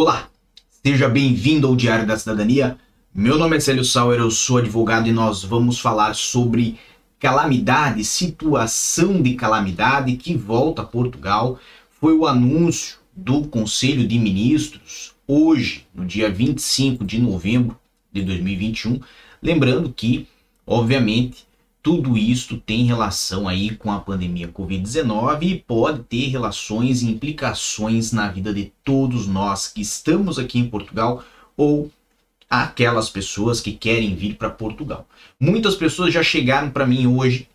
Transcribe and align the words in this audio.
Olá, 0.00 0.30
seja 0.70 1.08
bem-vindo 1.08 1.66
ao 1.66 1.74
Diário 1.74 2.06
da 2.06 2.16
Cidadania. 2.16 2.78
Meu 3.12 3.36
nome 3.36 3.56
é 3.56 3.60
Célio 3.60 3.84
Sauer, 3.84 4.20
eu 4.20 4.30
sou 4.30 4.58
advogado 4.58 5.08
e 5.08 5.12
nós 5.12 5.42
vamos 5.42 5.80
falar 5.80 6.14
sobre 6.14 6.78
calamidade, 7.18 8.04
situação 8.04 9.20
de 9.20 9.34
calamidade 9.34 10.14
que 10.14 10.36
volta 10.36 10.82
a 10.82 10.84
Portugal. 10.84 11.58
Foi 12.00 12.14
o 12.14 12.28
anúncio 12.28 12.98
do 13.12 13.42
Conselho 13.48 14.06
de 14.06 14.20
Ministros 14.20 15.16
hoje, 15.26 15.84
no 15.92 16.06
dia 16.06 16.30
25 16.30 17.04
de 17.04 17.20
novembro 17.20 17.76
de 18.12 18.22
2021. 18.22 19.00
Lembrando 19.42 19.92
que, 19.92 20.28
obviamente, 20.64 21.44
tudo 21.88 22.18
isso 22.18 22.58
tem 22.58 22.84
relação 22.84 23.48
aí 23.48 23.74
com 23.74 23.90
a 23.90 23.98
pandemia 23.98 24.46
Covid-19 24.46 25.42
e 25.44 25.58
pode 25.58 26.00
ter 26.00 26.26
relações 26.26 27.00
e 27.00 27.08
implicações 27.08 28.12
na 28.12 28.28
vida 28.28 28.52
de 28.52 28.70
todos 28.84 29.26
nós 29.26 29.68
que 29.68 29.80
estamos 29.80 30.38
aqui 30.38 30.58
em 30.58 30.68
Portugal 30.68 31.24
ou 31.56 31.90
aquelas 32.50 33.08
pessoas 33.08 33.58
que 33.58 33.72
querem 33.72 34.14
vir 34.14 34.34
para 34.34 34.50
Portugal. 34.50 35.08
Muitas 35.40 35.76
pessoas 35.76 36.12
já 36.12 36.22
chegaram 36.22 36.68
para 36.68 36.86
mim 36.86 37.06
hoje 37.06 37.48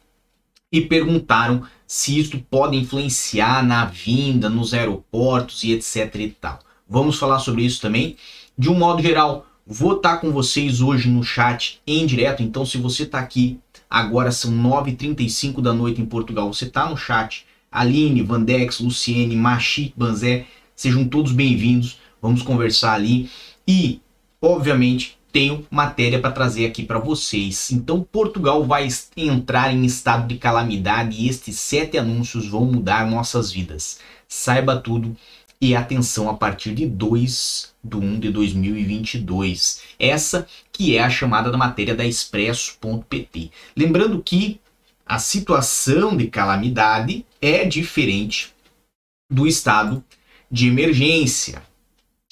e 0.71 0.81
perguntaram 0.81 1.61
se 1.85 2.17
isso 2.17 2.39
pode 2.49 2.75
influenciar 2.75 3.63
na 3.63 3.85
vinda, 3.85 4.49
nos 4.49 4.73
aeroportos 4.73 5.63
e 5.63 5.73
etc 5.73 6.15
e 6.15 6.29
tal. 6.29 6.57
Vamos 6.89 7.19
falar 7.19 7.37
sobre 7.37 7.63
isso 7.63 7.79
também. 7.79 8.17
De 8.57 8.67
um 8.67 8.79
modo 8.79 8.99
geral, 8.99 9.45
vou 9.63 9.97
estar 9.97 10.17
com 10.17 10.31
vocês 10.31 10.81
hoje 10.81 11.07
no 11.07 11.21
chat 11.21 11.79
em 11.85 12.03
direto, 12.03 12.41
então 12.41 12.65
se 12.65 12.79
você 12.79 13.03
está 13.03 13.19
aqui 13.19 13.59
Agora 13.93 14.31
são 14.31 14.51
9h35 14.51 15.61
da 15.61 15.71
noite 15.71 16.01
em 16.01 16.05
Portugal. 16.07 16.51
Você 16.51 16.65
está 16.65 16.89
no 16.89 16.97
chat. 16.97 17.45
Aline, 17.71 18.23
Vandex, 18.23 18.79
Luciene, 18.79 19.35
Machi, 19.35 19.93
Banzé, 19.95 20.47
sejam 20.75 21.07
todos 21.07 21.31
bem-vindos. 21.31 21.99
Vamos 22.19 22.41
conversar 22.41 22.93
ali. 22.93 23.29
E, 23.67 24.01
obviamente, 24.41 25.15
tenho 25.31 25.67
matéria 25.69 26.19
para 26.19 26.31
trazer 26.31 26.65
aqui 26.65 26.81
para 26.81 26.97
vocês. 26.97 27.69
Então, 27.69 28.01
Portugal 28.01 28.65
vai 28.65 28.87
entrar 29.15 29.71
em 29.71 29.85
estado 29.85 30.27
de 30.27 30.39
calamidade 30.39 31.15
e 31.21 31.29
estes 31.29 31.59
sete 31.59 31.95
anúncios 31.95 32.47
vão 32.47 32.65
mudar 32.65 33.07
nossas 33.07 33.51
vidas. 33.51 33.99
Saiba 34.27 34.75
tudo 34.75 35.15
e 35.63 35.73
atenção 35.73 36.29
a 36.29 36.33
partir 36.33 36.75
de 36.75 36.85
2 36.85 37.73
de 37.81 37.95
1 37.95 38.19
de 38.19 38.29
2022. 38.31 39.81
Essa 39.97 40.45
que 40.73 40.97
é 40.97 41.01
a 41.01 41.09
chamada 41.09 41.49
da 41.49 41.57
matéria 41.57 41.95
da 41.95 42.05
expresso.pt. 42.05 43.49
Lembrando 43.73 44.21
que 44.21 44.59
a 45.05 45.17
situação 45.19 46.17
de 46.17 46.27
calamidade 46.27 47.25
é 47.41 47.63
diferente 47.63 48.53
do 49.31 49.47
estado 49.47 50.03
de 50.51 50.67
emergência. 50.67 51.63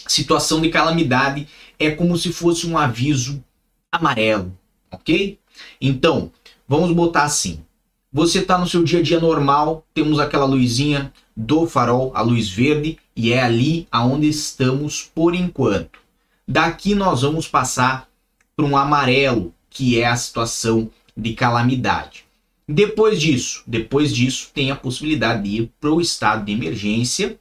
Situação 0.05 0.59
de 0.59 0.69
calamidade 0.69 1.47
é 1.79 1.89
como 1.89 2.17
se 2.17 2.33
fosse 2.33 2.67
um 2.67 2.77
aviso 2.77 3.41
amarelo, 3.89 4.57
ok? 4.91 5.39
Então, 5.79 6.33
vamos 6.67 6.91
botar 6.91 7.23
assim. 7.23 7.63
Você 8.11 8.39
está 8.39 8.57
no 8.57 8.67
seu 8.67 8.83
dia 8.83 8.99
a 8.99 9.01
dia 9.01 9.21
normal, 9.21 9.85
temos 9.93 10.19
aquela 10.19 10.43
luzinha 10.43 11.13
do 11.35 11.67
farol, 11.67 12.11
a 12.13 12.21
luz 12.21 12.49
verde, 12.49 12.97
e 13.15 13.31
é 13.31 13.41
ali 13.41 13.87
aonde 13.91 14.27
estamos 14.27 15.09
por 15.13 15.33
enquanto. 15.33 15.99
Daqui 16.47 16.95
nós 16.95 17.21
vamos 17.21 17.47
passar 17.47 18.07
para 18.55 18.65
um 18.65 18.75
amarelo, 18.75 19.53
que 19.69 19.99
é 19.99 20.05
a 20.05 20.15
situação 20.15 20.89
de 21.15 21.33
calamidade. 21.33 22.25
Depois 22.67 23.19
disso, 23.19 23.63
depois 23.67 24.13
disso 24.13 24.49
tem 24.53 24.71
a 24.71 24.75
possibilidade 24.75 25.43
de 25.43 25.61
ir 25.61 25.71
para 25.79 25.91
o 25.91 25.99
estado 25.99 26.45
de 26.45 26.51
emergência 26.51 27.37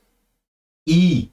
e 0.87 1.29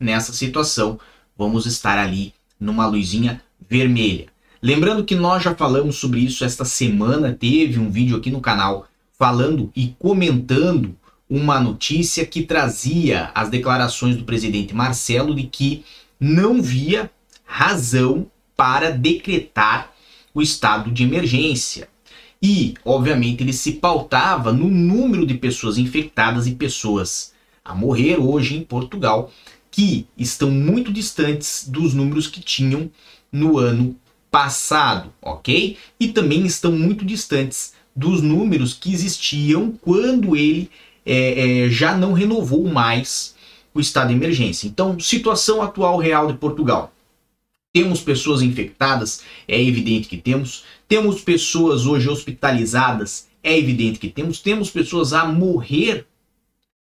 nessa 0.00 0.32
situação 0.32 0.98
vamos 1.36 1.66
estar 1.66 1.98
ali 1.98 2.34
numa 2.58 2.86
luzinha 2.86 3.42
vermelha. 3.68 4.26
Lembrando 4.60 5.04
que 5.04 5.14
nós 5.14 5.42
já 5.42 5.54
falamos 5.54 5.96
sobre 5.96 6.20
isso 6.20 6.44
esta 6.44 6.64
semana, 6.64 7.32
teve 7.32 7.78
um 7.78 7.90
vídeo 7.90 8.16
aqui 8.16 8.30
no 8.30 8.40
canal 8.40 8.88
falando 9.18 9.70
e 9.76 9.94
comentando 9.98 10.96
uma 11.28 11.60
notícia 11.60 12.24
que 12.24 12.42
trazia 12.42 13.30
as 13.34 13.48
declarações 13.48 14.16
do 14.16 14.24
presidente 14.24 14.74
Marcelo 14.74 15.34
de 15.34 15.44
que 15.44 15.84
não 16.20 16.62
via 16.62 17.10
razão 17.44 18.30
para 18.56 18.90
decretar 18.90 19.92
o 20.32 20.40
estado 20.40 20.90
de 20.90 21.02
emergência. 21.02 21.88
E, 22.42 22.74
obviamente, 22.84 23.42
ele 23.42 23.52
se 23.52 23.72
pautava 23.72 24.52
no 24.52 24.68
número 24.68 25.26
de 25.26 25.34
pessoas 25.34 25.78
infectadas 25.78 26.46
e 26.46 26.52
pessoas 26.54 27.32
a 27.64 27.74
morrer 27.74 28.18
hoje 28.18 28.56
em 28.56 28.62
Portugal, 28.62 29.32
que 29.70 30.06
estão 30.16 30.50
muito 30.50 30.92
distantes 30.92 31.66
dos 31.68 31.92
números 31.92 32.28
que 32.28 32.40
tinham 32.40 32.90
no 33.32 33.58
ano 33.58 33.96
passado, 34.30 35.12
ok? 35.20 35.76
E 35.98 36.08
também 36.08 36.46
estão 36.46 36.72
muito 36.72 37.04
distantes 37.04 37.74
dos 37.94 38.20
números 38.20 38.74
que 38.74 38.92
existiam 38.92 39.72
quando 39.80 40.36
ele 40.36 40.70
é, 41.06 41.66
é, 41.66 41.70
já 41.70 41.96
não 41.96 42.12
renovou 42.12 42.66
mais 42.66 43.36
o 43.72 43.80
estado 43.80 44.08
de 44.08 44.14
emergência. 44.14 44.66
Então, 44.66 44.98
situação 44.98 45.62
atual 45.62 45.98
real 45.98 46.26
de 46.26 46.38
Portugal. 46.38 46.92
Temos 47.72 48.00
pessoas 48.00 48.42
infectadas, 48.42 49.22
é 49.46 49.62
evidente 49.62 50.08
que 50.08 50.16
temos. 50.16 50.64
Temos 50.88 51.20
pessoas 51.20 51.86
hoje 51.86 52.08
hospitalizadas, 52.08 53.28
é 53.42 53.56
evidente 53.56 53.98
que 53.98 54.08
temos. 54.08 54.40
Temos 54.40 54.70
pessoas 54.70 55.12
a 55.12 55.26
morrer, 55.26 56.06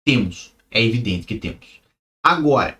temos, 0.04 0.52
é 0.70 0.84
evidente 0.84 1.26
que 1.26 1.36
temos. 1.36 1.80
Agora, 2.22 2.78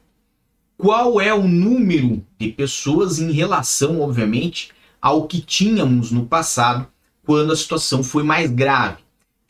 qual 0.77 1.21
é 1.21 1.33
o 1.33 1.47
número 1.47 2.25
de 2.39 2.49
pessoas 2.49 3.19
em 3.19 3.31
relação, 3.31 4.01
obviamente, 4.01 4.71
ao 5.01 5.27
que 5.27 5.41
tínhamos 5.41 6.11
no 6.11 6.27
passado, 6.27 6.89
quando 7.25 7.53
a 7.53 7.57
situação 7.57 8.03
foi 8.03 8.23
mais 8.23 8.51
grave? 8.51 8.99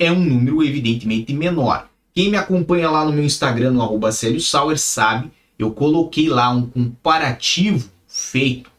É 0.00 0.10
um 0.10 0.18
número 0.18 0.64
evidentemente 0.64 1.34
menor. 1.34 1.86
Quem 2.14 2.30
me 2.30 2.38
acompanha 2.38 2.90
lá 2.90 3.04
no 3.04 3.12
meu 3.12 3.22
Instagram, 3.22 3.72
no 3.72 3.82
arroba 3.82 4.10
Sauer, 4.10 4.78
sabe, 4.78 5.30
eu 5.58 5.70
coloquei 5.72 6.26
lá 6.26 6.48
um 6.50 6.66
comparativo 6.66 7.90
feito 8.08 8.70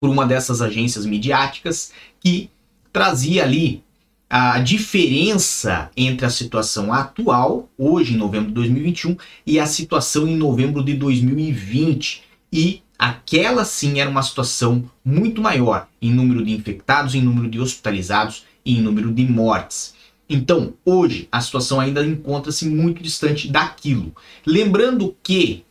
por 0.00 0.08
uma 0.08 0.26
dessas 0.26 0.62
agências 0.62 1.04
midiáticas 1.04 1.92
que 2.18 2.48
trazia 2.90 3.44
ali 3.44 3.84
a 4.30 4.60
diferença 4.60 5.90
entre 5.94 6.24
a 6.24 6.30
situação 6.30 6.90
atual, 6.92 7.68
hoje 7.76 8.14
em 8.14 8.16
novembro 8.16 8.48
de 8.48 8.54
2021, 8.54 9.16
e 9.46 9.60
a 9.60 9.66
situação 9.66 10.26
em 10.26 10.36
novembro 10.36 10.82
de 10.82 10.94
2020. 10.94 12.22
E 12.50 12.82
aquela 12.98 13.64
sim 13.64 14.00
era 14.00 14.08
uma 14.08 14.22
situação 14.22 14.88
muito 15.04 15.42
maior 15.42 15.86
em 16.00 16.10
número 16.10 16.42
de 16.42 16.52
infectados, 16.52 17.14
em 17.14 17.20
número 17.20 17.48
de 17.48 17.60
hospitalizados 17.60 18.44
e 18.64 18.78
em 18.78 18.80
número 18.80 19.12
de 19.12 19.26
mortes. 19.26 19.99
Então, 20.32 20.74
hoje, 20.84 21.28
a 21.32 21.40
situação 21.40 21.80
ainda 21.80 22.06
encontra-se 22.06 22.68
muito 22.68 23.02
distante 23.02 23.48
daquilo. 23.48 24.14
Lembrando 24.46 25.16
que 25.24 25.64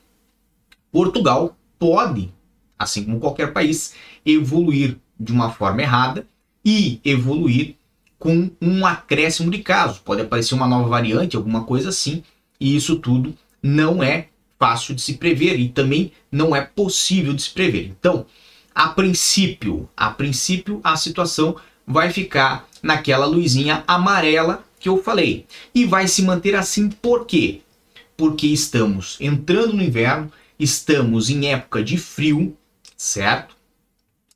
Portugal 0.91 1.57
pode, 1.79 2.29
assim 2.77 3.05
como 3.05 3.21
qualquer 3.21 3.53
país, 3.53 3.93
evoluir 4.25 4.97
de 5.17 5.31
uma 5.31 5.49
forma 5.49 5.81
errada 5.81 6.27
e 6.63 6.99
evoluir 7.05 7.75
com 8.19 8.51
um 8.61 8.85
acréscimo 8.85 9.49
de 9.49 9.59
casos. 9.59 9.99
Pode 9.99 10.21
aparecer 10.21 10.55
uma 10.55 10.67
nova 10.67 10.89
variante, 10.89 11.37
alguma 11.37 11.63
coisa 11.63 11.87
assim, 11.87 12.21
e 12.59 12.75
isso 12.75 12.97
tudo 12.97 13.33
não 13.63 14.03
é 14.03 14.27
fácil 14.59 14.93
de 14.93 15.01
se 15.01 15.13
prever 15.13 15.57
e 15.57 15.69
também 15.69 16.11
não 16.29 16.53
é 16.53 16.59
possível 16.59 17.33
de 17.33 17.43
se 17.43 17.51
prever. 17.51 17.95
Então, 17.97 18.25
a 18.75 18.89
princípio, 18.89 19.89
a 19.95 20.09
princípio 20.09 20.81
a 20.83 20.97
situação 20.97 21.55
vai 21.87 22.11
ficar 22.11 22.67
naquela 22.81 23.25
luzinha 23.25 23.84
amarela 23.88 24.63
que 24.79 24.90
eu 24.90 25.01
falei. 25.03 25.45
E 25.73 25.85
vai 25.85 26.07
se 26.07 26.22
manter 26.22 26.56
assim 26.56 26.90
por 26.90 27.25
quê? 27.25 27.62
Porque 28.15 28.48
estamos 28.48 29.18
entrando 29.19 29.74
no 29.74 29.83
inverno, 29.83 30.31
estamos 30.59 31.30
em 31.30 31.51
época 31.51 31.83
de 31.83 31.98
frio, 31.98 32.57
certo? 32.95 33.56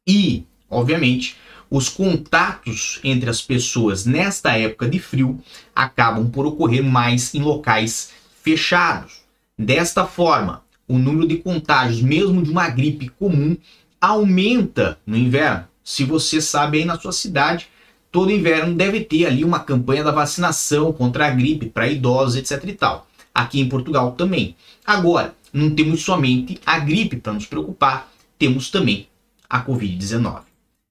E, 0.05 0.45
obviamente, 0.69 1.37
os 1.69 1.89
contatos 1.89 2.99
entre 3.03 3.29
as 3.29 3.41
pessoas 3.41 4.05
nesta 4.05 4.55
época 4.57 4.87
de 4.87 4.99
frio 4.99 5.41
acabam 5.75 6.29
por 6.29 6.45
ocorrer 6.45 6.83
mais 6.83 7.33
em 7.33 7.41
locais 7.41 8.11
fechados. 8.43 9.23
Desta 9.57 10.05
forma, 10.05 10.63
o 10.87 10.97
número 10.97 11.27
de 11.27 11.37
contágios, 11.37 12.01
mesmo 12.01 12.43
de 12.43 12.51
uma 12.51 12.69
gripe 12.69 13.09
comum, 13.09 13.57
aumenta 13.99 14.99
no 15.05 15.17
inverno. 15.17 15.65
Se 15.83 16.03
você 16.03 16.41
sabe 16.41 16.79
aí 16.79 16.85
na 16.85 16.99
sua 16.99 17.11
cidade, 17.11 17.67
todo 18.13 18.31
inverno 18.31 18.75
deve 18.75 19.01
ter 19.01 19.25
ali 19.25 19.43
uma 19.43 19.59
campanha 19.59 20.03
da 20.03 20.11
vacinação 20.11 20.93
contra 20.93 21.25
a 21.25 21.31
gripe 21.31 21.65
para 21.65 21.87
idosos, 21.87 22.35
etc 22.35 22.63
e 22.69 22.73
tal. 22.73 23.07
Aqui 23.33 23.59
em 23.59 23.67
Portugal 23.67 24.11
também. 24.11 24.55
Agora, 24.85 25.33
não 25.51 25.73
temos 25.73 26.03
somente 26.03 26.61
a 26.63 26.77
gripe 26.77 27.17
para 27.17 27.33
nos 27.33 27.47
preocupar, 27.47 28.07
temos 28.37 28.69
também 28.69 29.07
a 29.49 29.65
Covid-19. 29.65 30.43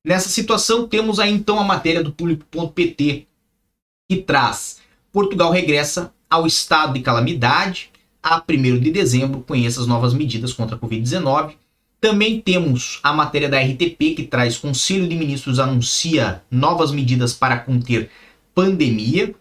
Nessa 0.04 0.28
situação, 0.28 0.88
temos 0.88 1.20
aí 1.20 1.32
então 1.32 1.60
a 1.60 1.64
matéria 1.64 2.02
do 2.02 2.10
público.pt 2.10 3.28
que 4.10 4.16
traz 4.16 4.80
Portugal 5.12 5.52
regressa 5.52 6.12
ao 6.28 6.44
estado 6.44 6.94
de 6.94 7.02
calamidade 7.02 7.90
a 8.20 8.42
1 8.48 8.80
de 8.80 8.90
dezembro 8.90 9.42
com 9.42 9.54
essas 9.54 9.86
novas 9.86 10.12
medidas 10.12 10.52
contra 10.52 10.74
a 10.74 10.78
Covid-19. 10.78 11.54
Também 12.02 12.40
temos 12.40 12.98
a 13.00 13.12
matéria 13.12 13.48
da 13.48 13.60
RTP 13.60 14.16
que 14.16 14.26
traz 14.28 14.58
Conselho 14.58 15.06
de 15.06 15.14
Ministros 15.14 15.60
anuncia 15.60 16.42
novas 16.50 16.90
medidas 16.90 17.32
para 17.32 17.56
conter 17.60 18.10
pandemia. 18.52 19.32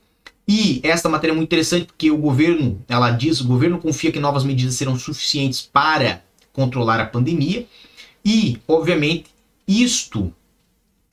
E 0.48 0.80
esta 0.84 1.10
matéria 1.10 1.34
é 1.34 1.36
muito 1.36 1.50
interessante 1.50 1.88
porque 1.88 2.12
o 2.12 2.18
governo, 2.18 2.80
ela 2.88 3.10
diz, 3.10 3.42
o 3.42 3.48
governo 3.48 3.80
confia 3.80 4.12
que 4.12 4.20
novas 4.20 4.44
medidas 4.44 4.76
serão 4.76 4.96
suficientes 4.96 5.60
para 5.60 6.24
controlar 6.54 7.00
a 7.00 7.06
pandemia. 7.08 7.66
E, 8.24 8.60
obviamente, 8.68 9.32
isto 9.68 10.32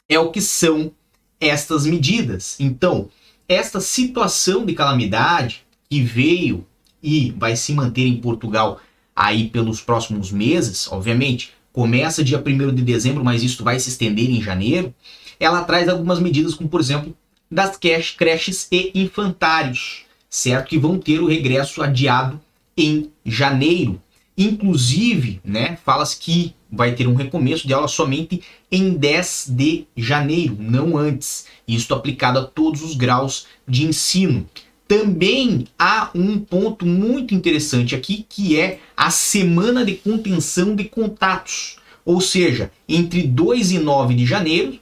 é 0.06 0.18
o 0.18 0.30
que 0.30 0.42
são 0.42 0.92
estas 1.40 1.86
medidas. 1.86 2.60
Então, 2.60 3.08
esta 3.48 3.80
situação 3.80 4.66
de 4.66 4.74
calamidade 4.74 5.64
que 5.88 6.02
veio 6.02 6.66
e 7.02 7.30
vai 7.38 7.56
se 7.56 7.72
manter 7.72 8.06
em 8.06 8.20
Portugal 8.20 8.82
aí 9.18 9.48
pelos 9.48 9.80
próximos 9.80 10.30
meses, 10.30 10.86
obviamente, 10.92 11.50
começa 11.72 12.22
dia 12.22 12.38
1 12.38 12.72
de 12.72 12.82
dezembro, 12.82 13.24
mas 13.24 13.42
isso 13.42 13.64
vai 13.64 13.80
se 13.80 13.88
estender 13.88 14.30
em 14.30 14.40
janeiro, 14.40 14.94
ela 15.40 15.64
traz 15.64 15.88
algumas 15.88 16.20
medidas, 16.20 16.54
como 16.54 16.68
por 16.68 16.80
exemplo, 16.80 17.16
das 17.50 17.76
creches 17.76 18.68
e 18.70 18.92
infantários, 18.94 20.04
certo? 20.30 20.68
Que 20.68 20.78
vão 20.78 21.00
ter 21.00 21.18
o 21.18 21.26
regresso 21.26 21.82
adiado 21.82 22.40
em 22.76 23.10
janeiro. 23.26 24.00
Inclusive, 24.36 25.40
né, 25.44 25.76
fala-se 25.84 26.16
que 26.16 26.54
vai 26.70 26.94
ter 26.94 27.08
um 27.08 27.14
recomeço 27.14 27.66
de 27.66 27.74
aula 27.74 27.88
somente 27.88 28.40
em 28.70 28.92
10 28.92 29.46
de 29.48 29.84
janeiro, 29.96 30.56
não 30.60 30.96
antes. 30.96 31.46
Isso 31.66 31.92
aplicado 31.92 32.38
a 32.38 32.44
todos 32.44 32.82
os 32.82 32.94
graus 32.94 33.46
de 33.66 33.84
ensino. 33.84 34.46
Também 34.88 35.66
há 35.78 36.10
um 36.14 36.40
ponto 36.40 36.86
muito 36.86 37.34
interessante 37.34 37.94
aqui, 37.94 38.24
que 38.26 38.58
é 38.58 38.80
a 38.96 39.10
semana 39.10 39.84
de 39.84 39.94
contenção 39.94 40.74
de 40.74 40.84
contatos. 40.84 41.76
Ou 42.06 42.22
seja, 42.22 42.72
entre 42.88 43.22
2 43.22 43.72
e 43.72 43.78
9 43.78 44.14
de 44.14 44.24
janeiro, 44.24 44.78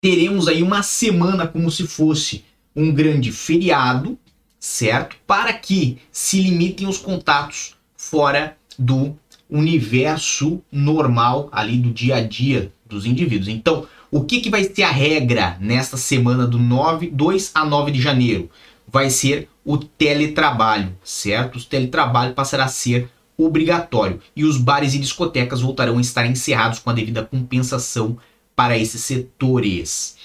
teremos 0.00 0.46
aí 0.46 0.62
uma 0.62 0.84
semana 0.84 1.44
como 1.44 1.72
se 1.72 1.88
fosse 1.88 2.44
um 2.74 2.92
grande 2.92 3.32
feriado, 3.32 4.16
certo? 4.60 5.16
Para 5.26 5.52
que 5.54 5.98
se 6.12 6.40
limitem 6.40 6.86
os 6.86 6.98
contatos 6.98 7.74
fora 7.96 8.56
do 8.78 9.16
universo 9.50 10.62
normal 10.70 11.48
ali 11.50 11.76
do 11.76 11.90
dia 11.90 12.16
a 12.16 12.20
dia 12.20 12.72
dos 12.86 13.04
indivíduos. 13.04 13.48
Então, 13.48 13.88
o 14.08 14.22
que, 14.22 14.40
que 14.40 14.50
vai 14.50 14.62
ser 14.64 14.84
a 14.84 14.90
regra 14.90 15.56
nesta 15.60 15.96
semana 15.96 16.46
do 16.46 16.58
9, 16.58 17.10
2 17.10 17.50
a 17.54 17.64
9 17.64 17.90
de 17.90 18.00
janeiro? 18.00 18.48
Vai 18.92 19.10
ser 19.10 19.48
o 19.64 19.78
teletrabalho, 19.78 20.96
certo? 21.04 21.56
O 21.56 21.64
teletrabalho 21.64 22.34
passará 22.34 22.64
a 22.64 22.68
ser 22.68 23.08
obrigatório 23.36 24.20
e 24.34 24.44
os 24.44 24.56
bares 24.56 24.94
e 24.94 24.98
discotecas 24.98 25.60
voltarão 25.60 25.98
a 25.98 26.00
estar 26.00 26.26
encerrados 26.26 26.78
com 26.78 26.90
a 26.90 26.92
devida 26.92 27.24
compensação 27.24 28.18
para 28.54 28.76
esses 28.76 29.00
setores. 29.02 30.16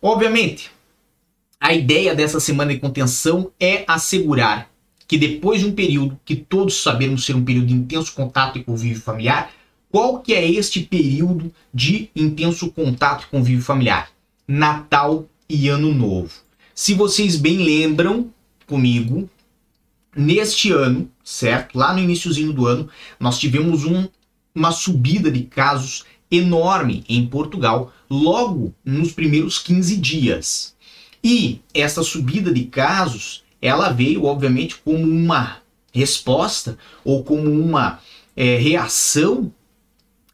Obviamente, 0.00 0.70
a 1.60 1.72
ideia 1.72 2.14
dessa 2.14 2.40
semana 2.40 2.72
de 2.72 2.80
contenção 2.80 3.50
é 3.58 3.84
assegurar 3.86 4.70
que 5.06 5.18
depois 5.18 5.60
de 5.60 5.66
um 5.66 5.72
período 5.72 6.18
que 6.24 6.36
todos 6.36 6.82
sabemos 6.82 7.24
ser 7.24 7.34
um 7.36 7.44
período 7.44 7.66
de 7.66 7.74
intenso 7.74 8.14
contato 8.14 8.58
e 8.58 8.64
convívio 8.64 9.00
familiar, 9.00 9.50
qual 9.90 10.20
que 10.20 10.34
é 10.34 10.50
este 10.50 10.80
período 10.80 11.52
de 11.72 12.10
intenso 12.16 12.70
contato 12.70 13.24
e 13.24 13.30
convívio 13.30 13.62
familiar? 13.62 14.10
Natal 14.46 15.26
e 15.48 15.68
Ano 15.68 15.94
Novo. 15.94 16.43
Se 16.74 16.92
vocês 16.92 17.36
bem 17.36 17.58
lembram 17.58 18.32
comigo, 18.66 19.30
neste 20.16 20.72
ano, 20.72 21.08
certo? 21.22 21.78
Lá 21.78 21.92
no 21.92 22.00
iníciozinho 22.00 22.52
do 22.52 22.66
ano, 22.66 22.88
nós 23.18 23.38
tivemos 23.38 23.84
um, 23.84 24.08
uma 24.52 24.72
subida 24.72 25.30
de 25.30 25.44
casos 25.44 26.04
enorme 26.28 27.04
em 27.08 27.24
Portugal, 27.26 27.92
logo 28.10 28.74
nos 28.84 29.12
primeiros 29.12 29.58
15 29.58 29.96
dias. 29.98 30.74
E 31.22 31.60
essa 31.72 32.02
subida 32.02 32.52
de 32.52 32.64
casos, 32.64 33.44
ela 33.62 33.90
veio, 33.90 34.24
obviamente, 34.24 34.76
como 34.84 35.04
uma 35.04 35.58
resposta 35.92 36.76
ou 37.04 37.22
como 37.22 37.52
uma 37.52 38.00
é, 38.34 38.56
reação 38.56 39.52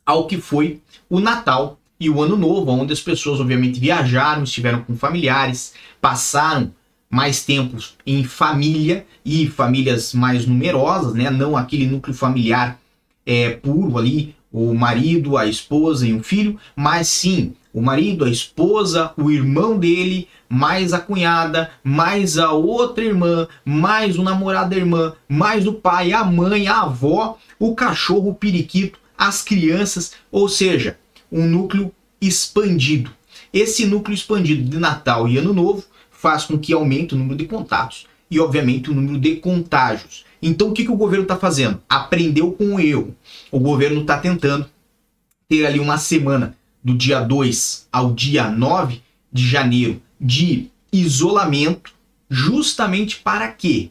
ao 0.07 0.27
que 0.27 0.39
foi 0.39 0.81
o 1.09 1.21
Natal 1.21 1.79
e 2.01 2.09
o 2.09 2.23
Ano 2.23 2.37
Novo, 2.37 2.73
onde 2.73 2.95
as 2.95 3.01
pessoas, 3.01 3.39
obviamente, 3.39 3.79
viajaram, 3.79 4.43
estiveram 4.43 4.83
com 4.83 4.97
familiares, 4.97 5.75
passaram 6.01 6.73
mais 7.11 7.45
tempos 7.45 7.97
em 8.07 8.25
família 8.25 9.05
e 9.25 9.47
famílias 9.47 10.15
mais 10.15 10.47
numerosas, 10.47 11.13
né? 11.13 11.29
Não 11.29 11.57
aquele 11.57 11.87
núcleo 11.87 12.17
familiar 12.17 12.81
é, 13.27 13.51
puro 13.51 13.99
ali, 13.99 14.35
o 14.51 14.73
marido, 14.75 15.37
a 15.37 15.47
esposa 15.47 16.07
e 16.07 16.15
um 16.15 16.23
filho, 16.23 16.59
mas 16.75 17.09
sim 17.09 17.55
o 17.73 17.81
marido, 17.81 18.25
a 18.25 18.31
esposa, 18.31 19.13
o 19.17 19.31
irmão 19.31 19.79
dele, 19.79 20.29
mais 20.49 20.93
a 20.93 20.99
cunhada, 20.99 21.71
mais 21.85 22.37
a 22.37 22.51
outra 22.51 23.05
irmã, 23.05 23.47
mais 23.65 24.19
o 24.19 24.23
namorado 24.23 24.71
da 24.71 24.77
irmã, 24.77 25.13
mais 25.29 25.67
o 25.67 25.75
pai, 25.75 26.13
a 26.13 26.25
mãe, 26.25 26.67
a 26.67 26.83
avó, 26.83 27.39
o 27.59 27.75
cachorro, 27.75 28.31
o 28.31 28.35
periquito, 28.35 28.99
as 29.17 29.43
crianças, 29.43 30.15
ou 30.33 30.49
seja, 30.49 30.99
um 31.31 31.47
núcleo 31.47 31.93
expandido. 32.21 33.11
Esse 33.53 33.87
núcleo 33.87 34.15
expandido 34.15 34.63
de 34.69 34.79
Natal 34.79 35.29
e 35.29 35.39
Ano 35.39 35.53
Novo 35.53 35.85
faz 36.11 36.45
com 36.45 36.59
que 36.59 36.73
aumente 36.73 37.15
o 37.15 37.19
número 37.19 37.37
de 37.37 37.47
contatos 37.47 38.07
e, 38.31 38.39
obviamente, 38.39 38.91
o 38.91 38.95
número 38.95 39.19
de 39.19 39.37
contágios. 39.37 40.25
Então, 40.43 40.69
o 40.69 40.73
que, 40.73 40.85
que 40.85 40.91
o 40.91 40.97
governo 40.97 41.25
está 41.25 41.37
fazendo? 41.37 41.81
Aprendeu 41.89 42.53
com 42.53 42.75
o 42.75 42.81
erro. 42.81 43.15
O 43.51 43.59
governo 43.59 44.03
está 44.03 44.19
tentando 44.19 44.69
ter 45.49 45.67
ali 45.67 45.81
uma 45.81 45.99
semana 45.99 46.57
do 46.83 46.95
dia 46.95 47.21
2 47.21 47.89
ao 47.93 48.13
dia 48.13 48.49
9 48.49 49.01
de 49.33 49.47
janeiro 49.47 50.01
de 50.21 50.69
isolamento, 50.93 51.93
justamente 52.29 53.17
para 53.17 53.49
quê? 53.49 53.91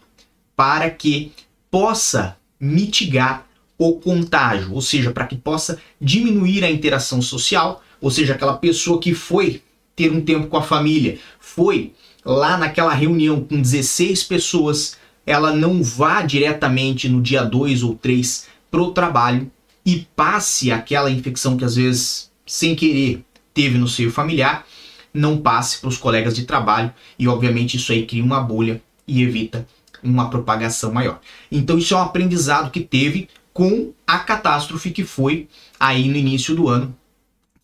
Para 0.56 0.90
que 0.90 1.32
possa 1.70 2.38
mitigar 2.60 3.46
o 3.80 3.94
contágio, 3.94 4.74
ou 4.74 4.82
seja, 4.82 5.10
para 5.10 5.26
que 5.26 5.38
possa 5.38 5.80
diminuir 6.00 6.66
a 6.66 6.70
interação 6.70 7.22
social, 7.22 7.82
ou 8.02 8.12
seja, 8.12 8.34
aquela 8.34 8.58
pessoa 8.58 9.00
que 9.00 9.16
foi 9.16 9.64
ter 9.96 10.12
um 10.12 10.20
tempo 10.20 10.48
com 10.48 10.58
a 10.58 10.62
família, 10.62 11.18
foi 11.40 11.94
lá 12.26 12.58
naquela 12.58 12.94
reunião 12.94 13.42
com 13.42 13.62
16 13.62 14.26
pessoas, 14.26 14.98
ela 15.26 15.56
não 15.56 15.82
vá 15.82 16.22
diretamente 16.22 17.08
no 17.08 17.22
dia 17.22 17.44
2 17.44 17.82
ou 17.82 17.96
3 17.96 18.48
para 18.70 18.82
o 18.82 18.92
trabalho 18.92 19.50
e 19.86 20.06
passe 20.14 20.72
aquela 20.72 21.10
infecção 21.10 21.56
que 21.56 21.64
às 21.64 21.78
vezes, 21.78 22.30
sem 22.46 22.76
querer, 22.76 23.24
teve 23.54 23.78
no 23.78 23.88
seio 23.88 24.12
familiar, 24.12 24.68
não 25.14 25.38
passe 25.38 25.80
para 25.80 25.88
os 25.88 25.98
colegas 25.98 26.36
de 26.36 26.44
trabalho 26.44 26.94
e, 27.18 27.28
obviamente, 27.30 27.78
isso 27.78 27.94
aí 27.94 28.06
cria 28.06 28.24
uma 28.24 28.42
bolha 28.42 28.82
e 29.08 29.22
evita 29.24 29.66
uma 30.04 30.30
propagação 30.30 30.92
maior. 30.92 31.20
Então, 31.52 31.78
isso 31.78 31.94
é 31.94 31.98
um 31.98 32.02
aprendizado 32.02 32.72
que 32.72 32.82
teve 32.82 33.28
com 33.60 33.92
a 34.08 34.20
catástrofe 34.20 34.90
que 34.90 35.04
foi 35.04 35.50
aí 35.78 36.08
no 36.08 36.16
início 36.16 36.56
do 36.56 36.70
ano, 36.70 36.96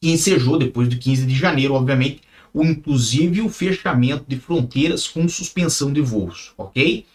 que 0.01 0.09
ensejou 0.09 0.59
depois 0.59 0.89
do 0.89 0.97
15 0.97 1.25
de 1.25 1.33
janeiro, 1.33 1.73
obviamente, 1.73 2.19
o 2.53 2.65
inclusive 2.65 3.39
o 3.39 3.47
fechamento 3.47 4.25
de 4.27 4.35
fronteiras 4.35 5.07
com 5.07 5.25
suspensão 5.29 5.93
de 5.93 6.01
voos, 6.01 6.51
ok? 6.57 7.05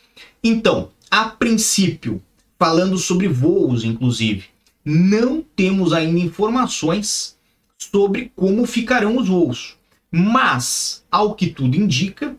Então, 0.42 0.88
a 1.10 1.26
princípio, 1.26 2.22
falando 2.58 2.96
sobre 2.96 3.28
voos, 3.28 3.84
inclusive, 3.84 4.44
não 4.82 5.44
temos 5.54 5.92
ainda 5.92 6.18
informações 6.18 7.37
sobre 7.76 8.32
como 8.34 8.64
ficarão 8.64 9.18
os 9.18 9.28
voos, 9.28 9.76
mas, 10.10 11.04
ao 11.10 11.34
que 11.34 11.49
tudo 11.49 11.76
indica, 11.76 12.34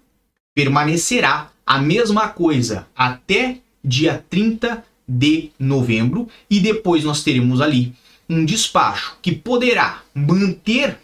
permanecerá 0.56 1.52
a 1.64 1.78
mesma 1.78 2.30
coisa 2.30 2.88
até 2.96 3.60
dia 3.84 4.26
30 4.28 4.90
de 5.18 5.52
novembro 5.60 6.28
e 6.50 6.60
depois 6.60 7.04
nós 7.04 7.24
teremos 7.24 7.60
ali 7.60 7.94
um 8.30 8.46
despacho 8.46 9.18
que 9.22 9.34
poderá 9.34 10.02
manter 10.16 10.98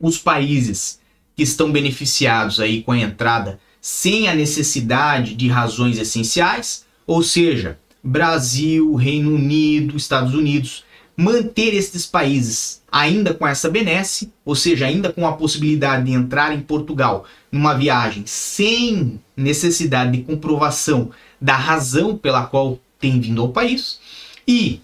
os 0.00 0.16
países 0.16 0.98
que 1.36 1.42
estão 1.42 1.70
beneficiados 1.70 2.58
aí 2.58 2.82
com 2.82 2.92
a 2.92 2.98
entrada 2.98 3.60
sem 3.80 4.28
a 4.28 4.34
necessidade 4.34 5.34
de 5.34 5.48
razões 5.48 5.98
essenciais, 5.98 6.86
ou 7.06 7.22
seja, 7.22 7.78
Brasil, 8.02 8.94
Reino 8.94 9.34
Unido, 9.34 9.96
Estados 9.96 10.34
Unidos, 10.34 10.84
manter 11.16 11.74
esses 11.74 12.06
países 12.06 12.80
ainda 12.90 13.34
com 13.34 13.46
essa 13.46 13.68
benesse, 13.68 14.32
ou 14.44 14.54
seja, 14.54 14.86
ainda 14.86 15.12
com 15.12 15.26
a 15.26 15.32
possibilidade 15.32 16.06
de 16.06 16.12
entrar 16.12 16.54
em 16.54 16.60
Portugal 16.60 17.26
numa 17.52 17.74
viagem 17.74 18.22
sem 18.26 19.20
necessidade 19.36 20.12
de 20.12 20.22
comprovação 20.22 21.10
da 21.40 21.56
razão 21.56 22.16
pela 22.16 22.46
qual 22.46 22.78
tem 22.98 23.20
vindo 23.20 23.40
ao 23.40 23.50
país, 23.50 24.00
e 24.46 24.80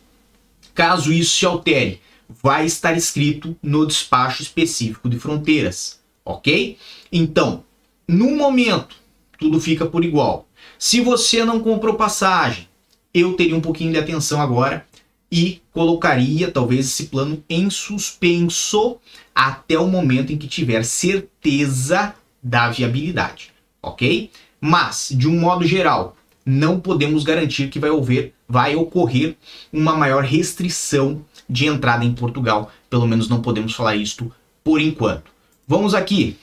caso 0.74 1.12
isso 1.12 1.36
se 1.36 1.46
altere, 1.46 2.00
vai 2.42 2.66
estar 2.66 2.96
escrito 2.96 3.56
no 3.62 3.86
despacho 3.86 4.42
específico 4.42 5.08
de 5.08 5.18
fronteiras 5.18 6.02
ok? 6.24 6.78
Então, 7.12 7.64
no 8.08 8.30
momento, 8.30 8.96
tudo 9.38 9.60
fica 9.60 9.84
por 9.86 10.04
igual. 10.04 10.48
Se 10.78 11.00
você 11.00 11.44
não 11.44 11.60
comprou 11.60 11.94
passagem, 11.94 12.68
eu 13.12 13.34
teria 13.34 13.56
um 13.56 13.60
pouquinho 13.60 13.92
de 13.92 13.98
atenção 13.98 14.40
agora 14.40 14.86
e 15.30 15.60
colocaria 15.72 16.50
talvez 16.50 16.86
esse 16.86 17.06
plano 17.06 17.42
em 17.48 17.68
suspenso 17.68 18.96
até 19.34 19.78
o 19.78 19.86
momento 19.86 20.32
em 20.32 20.38
que 20.38 20.46
tiver 20.46 20.84
certeza 20.84 22.14
da 22.42 22.70
viabilidade, 22.70 23.52
ok? 23.82 24.30
Mas, 24.60 25.08
de 25.10 25.28
um 25.28 25.38
modo 25.38 25.66
geral, 25.66 26.16
não 26.44 26.78
podemos 26.78 27.24
garantir 27.24 27.68
que 27.68 27.78
vai, 27.78 27.90
haver, 27.90 28.34
vai 28.48 28.76
ocorrer 28.76 29.36
uma 29.72 29.94
maior 29.96 30.22
restrição 30.22 31.24
de 31.48 31.66
entrada 31.66 32.04
em 32.04 32.12
Portugal. 32.12 32.70
Pelo 32.90 33.06
menos 33.06 33.28
não 33.28 33.40
podemos 33.40 33.74
falar 33.74 33.96
isto 33.96 34.32
por 34.62 34.80
enquanto. 34.80 35.30
Vamos 35.66 35.94
aqui. 35.94 36.36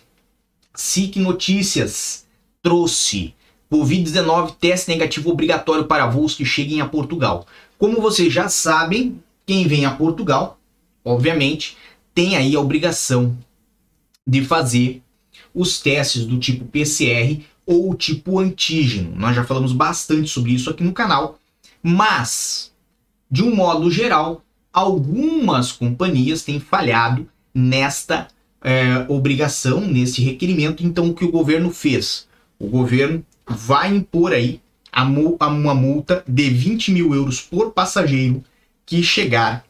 SIC 0.73 1.17
Notícias 1.17 2.25
trouxe 2.61 3.33
Covid-19 3.71 4.55
teste 4.59 4.89
negativo 4.89 5.29
obrigatório 5.29 5.85
para 5.85 6.07
voos 6.07 6.35
que 6.35 6.43
cheguem 6.43 6.81
a 6.81 6.87
Portugal. 6.87 7.45
Como 7.77 8.01
vocês 8.01 8.31
já 8.31 8.49
sabem, 8.49 9.21
quem 9.45 9.67
vem 9.67 9.85
a 9.85 9.91
Portugal, 9.91 10.59
obviamente, 11.03 11.77
tem 12.13 12.35
aí 12.35 12.55
a 12.55 12.59
obrigação 12.59 13.37
de 14.25 14.43
fazer 14.43 15.01
os 15.53 15.79
testes 15.79 16.25
do 16.25 16.39
tipo 16.39 16.65
PCR 16.65 17.41
ou 17.65 17.93
tipo 17.95 18.39
antígeno. 18.39 19.13
Nós 19.15 19.35
já 19.35 19.43
falamos 19.43 19.73
bastante 19.73 20.29
sobre 20.29 20.51
isso 20.51 20.69
aqui 20.69 20.83
no 20.83 20.93
canal, 20.93 21.39
mas 21.81 22.71
de 23.29 23.43
um 23.43 23.55
modo 23.55 23.89
geral, 23.89 24.43
algumas 24.73 25.71
companhias 25.71 26.43
têm 26.43 26.59
falhado 26.59 27.27
nesta 27.53 28.27
é, 28.61 29.05
obrigação, 29.07 29.81
nesse 29.81 30.21
requerimento. 30.21 30.83
Então, 30.85 31.09
o 31.09 31.13
que 31.13 31.23
o 31.23 31.31
governo 31.31 31.71
fez? 31.71 32.27
O 32.59 32.67
governo 32.67 33.23
vai 33.47 33.95
impor 33.95 34.33
aí 34.33 34.61
a, 34.91 35.03
uma 35.03 35.73
multa 35.73 36.23
de 36.27 36.49
20 36.49 36.91
mil 36.91 37.15
euros 37.15 37.39
por 37.39 37.71
passageiro 37.71 38.43
que 38.85 39.01
chegar 39.01 39.65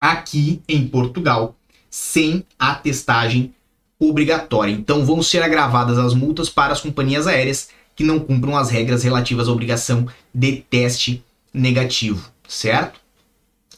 aqui 0.00 0.60
em 0.68 0.86
Portugal 0.86 1.56
sem 1.90 2.44
a 2.58 2.74
testagem 2.74 3.54
obrigatória. 3.98 4.72
Então 4.72 5.04
vão 5.04 5.22
ser 5.22 5.42
agravadas 5.42 5.98
as 5.98 6.14
multas 6.14 6.48
para 6.48 6.72
as 6.72 6.80
companhias 6.80 7.26
aéreas 7.26 7.70
que 7.94 8.04
não 8.04 8.18
cumpram 8.18 8.56
as 8.56 8.70
regras 8.70 9.02
relativas 9.02 9.48
à 9.48 9.52
obrigação 9.52 10.06
de 10.34 10.56
teste 10.56 11.24
negativo, 11.52 12.30
certo? 12.46 13.00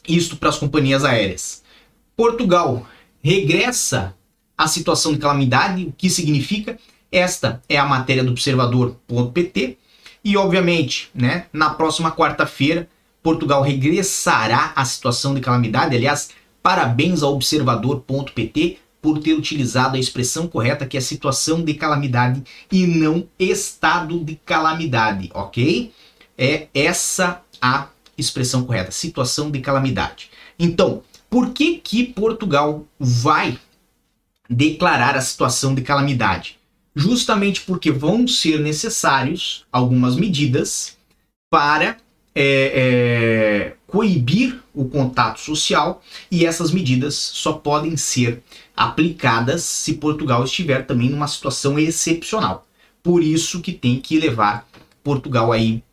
Isto 0.07 0.35
para 0.35 0.49
as 0.49 0.57
companhias 0.57 1.05
aéreas. 1.05 1.63
Portugal 2.17 2.85
regressa 3.23 4.13
à 4.57 4.67
situação 4.67 5.13
de 5.13 5.19
calamidade, 5.19 5.85
o 5.85 5.93
que 5.93 6.09
significa? 6.09 6.77
Esta 7.11 7.61
é 7.69 7.77
a 7.77 7.85
matéria 7.85 8.23
do 8.23 8.31
observador.pt 8.31 9.77
e 10.23 10.35
obviamente, 10.35 11.09
né, 11.15 11.45
na 11.53 11.69
próxima 11.69 12.11
quarta-feira 12.11 12.89
Portugal 13.23 13.61
regressará 13.61 14.73
à 14.75 14.83
situação 14.85 15.33
de 15.33 15.41
calamidade. 15.41 15.95
Aliás, 15.95 16.29
parabéns 16.61 17.23
ao 17.23 17.33
observador.pt 17.33 18.79
por 19.01 19.19
ter 19.19 19.33
utilizado 19.33 19.95
a 19.95 19.99
expressão 19.99 20.47
correta 20.47 20.85
que 20.85 20.97
é 20.97 21.01
situação 21.01 21.63
de 21.63 21.73
calamidade 21.73 22.43
e 22.71 22.85
não 22.85 23.27
estado 23.37 24.19
de 24.23 24.35
calamidade, 24.35 25.29
ok? 25.33 25.91
É 26.37 26.67
essa 26.73 27.41
a 27.61 27.87
expressão 28.17 28.63
correta, 28.63 28.91
situação 28.91 29.49
de 29.49 29.59
calamidade. 29.59 30.29
Então, 30.57 31.03
por 31.29 31.51
que 31.51 31.77
que 31.77 32.05
Portugal 32.05 32.85
vai 32.99 33.57
declarar 34.49 35.15
a 35.15 35.21
situação 35.21 35.73
de 35.73 35.81
calamidade? 35.81 36.57
Justamente 36.95 37.61
porque 37.61 37.91
vão 37.91 38.27
ser 38.27 38.59
necessários 38.59 39.65
algumas 39.71 40.15
medidas 40.15 40.97
para 41.49 41.97
é, 42.35 43.73
é, 43.73 43.75
coibir 43.89 44.61
o 44.73 44.85
contato 44.85 45.39
social 45.39 46.01
e 46.29 46.45
essas 46.45 46.71
medidas 46.71 47.15
só 47.15 47.53
podem 47.53 47.97
ser 47.97 48.43
aplicadas 48.75 49.63
se 49.63 49.95
Portugal 49.95 50.43
estiver 50.43 50.85
também 50.85 51.09
numa 51.09 51.27
situação 51.27 51.77
excepcional. 51.77 52.67
Por 53.01 53.23
isso 53.23 53.61
que 53.61 53.73
tem 53.73 53.99
que 53.99 54.19
levar 54.19 54.67
Portugal 55.03 55.51
aí 55.51 55.83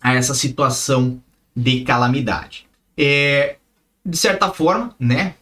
a 0.00 0.14
essa 0.14 0.34
situação 0.34 1.20
de 1.56 1.80
calamidade. 1.80 2.66
É, 2.96 3.56
de 4.04 4.16
certa 4.16 4.50
forma, 4.50 4.94
né? 4.98 5.34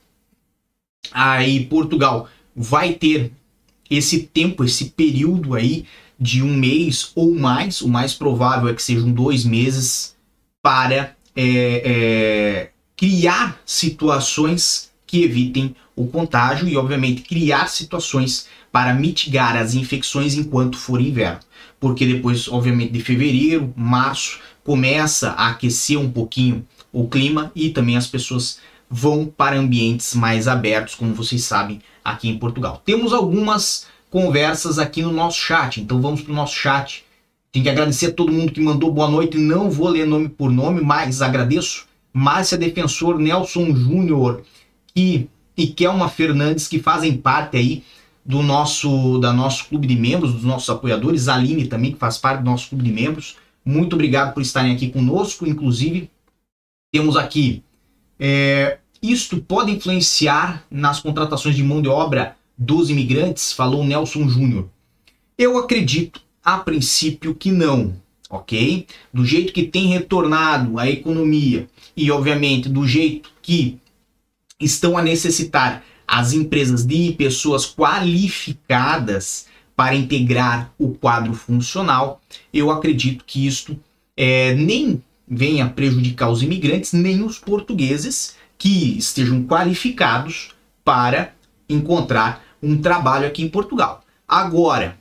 Aí 1.11 1.67
Portugal 1.67 2.29
vai 2.55 2.93
ter 2.93 3.33
esse 3.91 4.21
tempo, 4.21 4.65
esse 4.65 4.87
período 4.91 5.55
aí 5.55 5.85
de 6.19 6.43
um 6.43 6.55
mês 6.55 7.11
ou 7.15 7.35
mais, 7.35 7.81
o 7.83 7.89
mais 7.89 8.15
provável 8.15 8.69
é 8.69 8.75
que 8.75 8.83
sejam 8.83 9.11
dois 9.11 9.45
meses 9.45 10.17
para 10.63 11.17
é, 11.37 11.83
é, 11.85 12.71
criar 12.97 13.61
situações 13.65 14.91
que 15.07 15.23
evitem 15.23 15.75
o 15.95 16.07
contágio 16.07 16.69
e, 16.69 16.77
obviamente, 16.77 17.23
criar 17.23 17.69
situações 17.69 18.49
para 18.71 18.95
mitigar 18.95 19.57
as 19.57 19.75
infecções 19.75 20.35
enquanto 20.35 20.79
for 20.79 21.01
inverno. 21.01 21.41
Porque 21.79 22.07
depois, 22.07 22.49
obviamente, 22.49 22.93
de 22.93 23.01
fevereiro, 23.01 23.73
março, 23.77 24.41
começa 24.65 25.31
a 25.33 25.49
aquecer 25.49 25.99
um 25.99 26.11
pouquinho 26.11 26.67
o 26.93 27.09
clima 27.09 27.51
e 27.55 27.71
também 27.71 27.97
as 27.97 28.07
pessoas 28.07 28.59
vão 28.89 29.27
para 29.27 29.59
ambientes 29.59 30.15
mais 30.15 30.47
abertos, 30.47 30.95
como 30.95 31.15
vocês 31.15 31.45
sabem, 31.45 31.81
aqui 32.05 32.29
em 32.29 32.39
Portugal. 32.39 32.83
Temos 32.85 33.13
algumas 33.13 33.87
conversas 34.11 34.79
aqui 34.79 35.03
no 35.03 35.13
nosso 35.13 35.39
chat, 35.39 35.81
então 35.81 36.01
vamos 36.01 36.21
para 36.21 36.33
o 36.33 36.37
nosso 36.37 36.55
chat. 36.55 37.05
Tenho 37.53 37.65
que 37.65 37.71
agradecer 37.71 38.07
a 38.07 38.13
todo 38.13 38.33
mundo 38.33 38.51
que 38.51 38.61
mandou 38.63 38.91
boa 38.91 39.11
noite, 39.11 39.37
não 39.37 39.71
vou 39.71 39.89
ler 39.89 40.07
nome 40.07 40.27
por 40.27 40.51
nome, 40.51 40.81
mas 40.81 41.21
agradeço. 41.21 41.87
Márcia 42.11 42.57
Defensor, 42.57 43.19
Nelson 43.19 43.75
Júnior 43.75 44.43
e, 44.97 45.29
e 45.55 45.67
Kelma 45.67 46.09
Fernandes, 46.09 46.67
que 46.67 46.79
fazem 46.79 47.15
parte 47.15 47.59
aí 47.59 47.85
do 48.25 48.43
nosso, 48.43 49.19
da 49.19 49.35
nosso 49.35 49.69
clube 49.69 49.87
de 49.87 49.97
membros, 49.97 50.33
dos 50.33 50.45
nossos 50.45 50.71
apoiadores, 50.71 51.29
Aline 51.29 51.67
também, 51.67 51.93
que 51.93 51.99
faz 51.99 52.17
parte 52.17 52.41
do 52.41 52.51
nosso 52.51 52.71
clube 52.71 52.85
de 52.85 52.93
membros. 52.93 53.37
Muito 53.63 53.95
obrigado 53.95 54.33
por 54.33 54.43
estarem 54.43 54.75
aqui 54.75 54.89
conosco. 54.89 55.47
Inclusive, 55.47 56.11
temos 56.91 57.17
aqui. 57.17 57.63
É, 58.19 58.79
isto 59.03 59.39
pode 59.39 59.73
influenciar 59.73 60.65
nas 60.71 61.01
contratações 61.01 61.55
de 61.55 61.63
mão 61.63 61.83
de 61.83 61.89
obra 61.89 62.35
dos 62.57 62.89
imigrantes? 62.89 63.53
Falou 63.53 63.85
Nelson 63.85 64.27
Júnior. 64.29 64.69
Eu 65.37 65.59
acredito, 65.59 66.23
a 66.45 66.59
princípio, 66.59 67.35
que 67.35 67.51
não, 67.51 67.95
ok? 68.29 68.87
Do 69.13 69.25
jeito 69.25 69.53
que 69.53 69.63
tem 69.65 69.87
retornado 69.87 70.79
a 70.79 70.89
economia 70.89 71.69
e, 71.97 72.11
obviamente, 72.11 72.69
do 72.69 72.87
jeito 72.87 73.31
que 73.41 73.79
estão 74.59 74.97
a 74.97 75.03
necessitar 75.03 75.85
as 76.07 76.33
empresas 76.33 76.85
de 76.85 77.13
pessoas 77.13 77.67
qualificadas 77.67 79.47
para 79.75 79.95
integrar 79.95 80.73
o 80.79 80.91
quadro 80.91 81.33
funcional, 81.35 82.21
eu 82.53 82.71
acredito 82.71 83.25
que 83.27 83.47
isto 83.47 83.79
é, 84.17 84.55
nem 84.55 85.03
venha 85.27 85.69
prejudicar 85.69 86.31
os 86.31 86.43
imigrantes, 86.43 86.93
nem 86.93 87.23
os 87.23 87.39
portugueses 87.39 88.37
que 88.59 88.99
estejam 88.99 89.45
qualificados 89.45 90.51
para 90.85 91.35
encontrar 91.69 92.45
um 92.63 92.81
trabalho 92.81 93.27
aqui 93.27 93.43
em 93.43 93.49
Portugal. 93.49 94.05
Agora, 94.29 94.99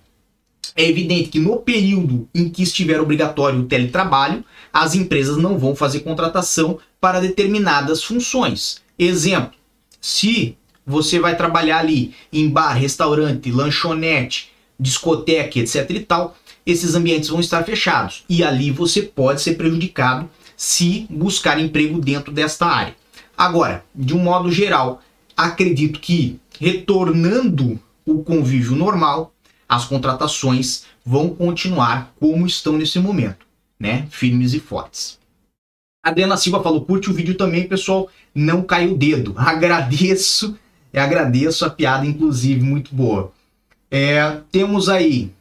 é 0.76 0.88
evidente 0.88 1.30
que 1.30 1.40
no 1.40 1.58
período 1.58 2.28
em 2.34 2.50
que 2.50 2.64
estiver 2.64 3.00
obrigatório 3.02 3.60
o 3.60 3.66
teletrabalho, 3.66 4.44
as 4.72 4.96
empresas 4.96 5.38
não 5.38 5.58
vão 5.58 5.76
fazer 5.76 6.00
contratação 6.02 6.80
para 7.00 7.20
determinadas 7.20 8.04
funções. 8.04 8.82
Exemplo, 8.98 9.54
se 10.00 10.58
você 10.86 11.20
vai 11.20 11.36
trabalhar 11.36 11.80
ali 11.80 12.14
em 12.32 12.50
bar, 12.50 12.74
restaurante, 12.74 13.52
lanchonete, 13.52 14.52
discoteca, 14.80 15.60
etc 15.60 15.90
e 15.90 16.00
tal, 16.00 16.38
esses 16.66 16.96
ambientes 16.96 17.30
vão 17.30 17.40
estar 17.40 17.64
fechados 17.64 18.24
e 18.30 18.44
ali 18.44 18.72
você 18.72 19.02
pode 19.02 19.42
ser 19.42 19.56
prejudicado 19.56 20.30
se 20.56 21.08
buscar 21.10 21.60
emprego 21.60 22.00
dentro 22.00 22.32
desta 22.32 22.68
área. 22.68 22.96
Agora, 23.38 23.84
de 23.96 24.16
um 24.16 24.20
modo 24.20 24.52
geral, 24.52 25.02
acredito 25.36 26.00
que 26.00 26.40
retornando 26.60 27.80
o 28.06 28.24
convívio 28.24 28.76
normal, 28.76 29.34
as 29.72 29.86
contratações 29.86 30.84
vão 31.06 31.30
continuar 31.30 32.14
como 32.20 32.46
estão 32.46 32.74
nesse 32.74 33.00
momento, 33.00 33.46
né? 33.80 34.06
Firmes 34.12 34.54
e 34.54 34.60
fortes. 34.60 35.18
Adriana 36.04 36.36
Silva 36.36 36.62
falou: 36.62 36.84
curte 36.84 37.10
o 37.10 37.14
vídeo 37.14 37.36
também, 37.36 37.70
pessoal. 37.70 38.10
Não 38.36 38.64
cai 38.64 38.90
o 38.90 38.98
dedo. 38.98 39.34
Agradeço, 39.40 40.60
agradeço 40.94 41.64
a 41.64 41.70
piada, 41.70 42.06
inclusive, 42.06 42.62
muito 42.62 42.94
boa. 42.94 43.32
É, 43.90 44.42
temos 44.52 44.90
aí 44.90 45.32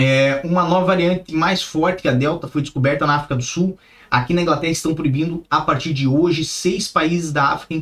é, 0.00 0.40
uma 0.42 0.66
nova 0.66 0.86
variante 0.86 1.34
mais 1.34 1.62
forte 1.62 2.00
que 2.00 2.08
a 2.08 2.12
Delta 2.12 2.48
foi 2.48 2.62
descoberta 2.62 3.06
na 3.06 3.16
África 3.16 3.36
do 3.36 3.42
Sul. 3.42 3.78
Aqui 4.10 4.32
na 4.32 4.40
Inglaterra 4.40 4.72
estão 4.72 4.94
proibindo 4.94 5.44
a 5.50 5.60
partir 5.60 5.92
de 5.92 6.06
hoje 6.06 6.46
seis 6.46 6.88
países 6.88 7.30
da 7.30 7.48
África, 7.48 7.74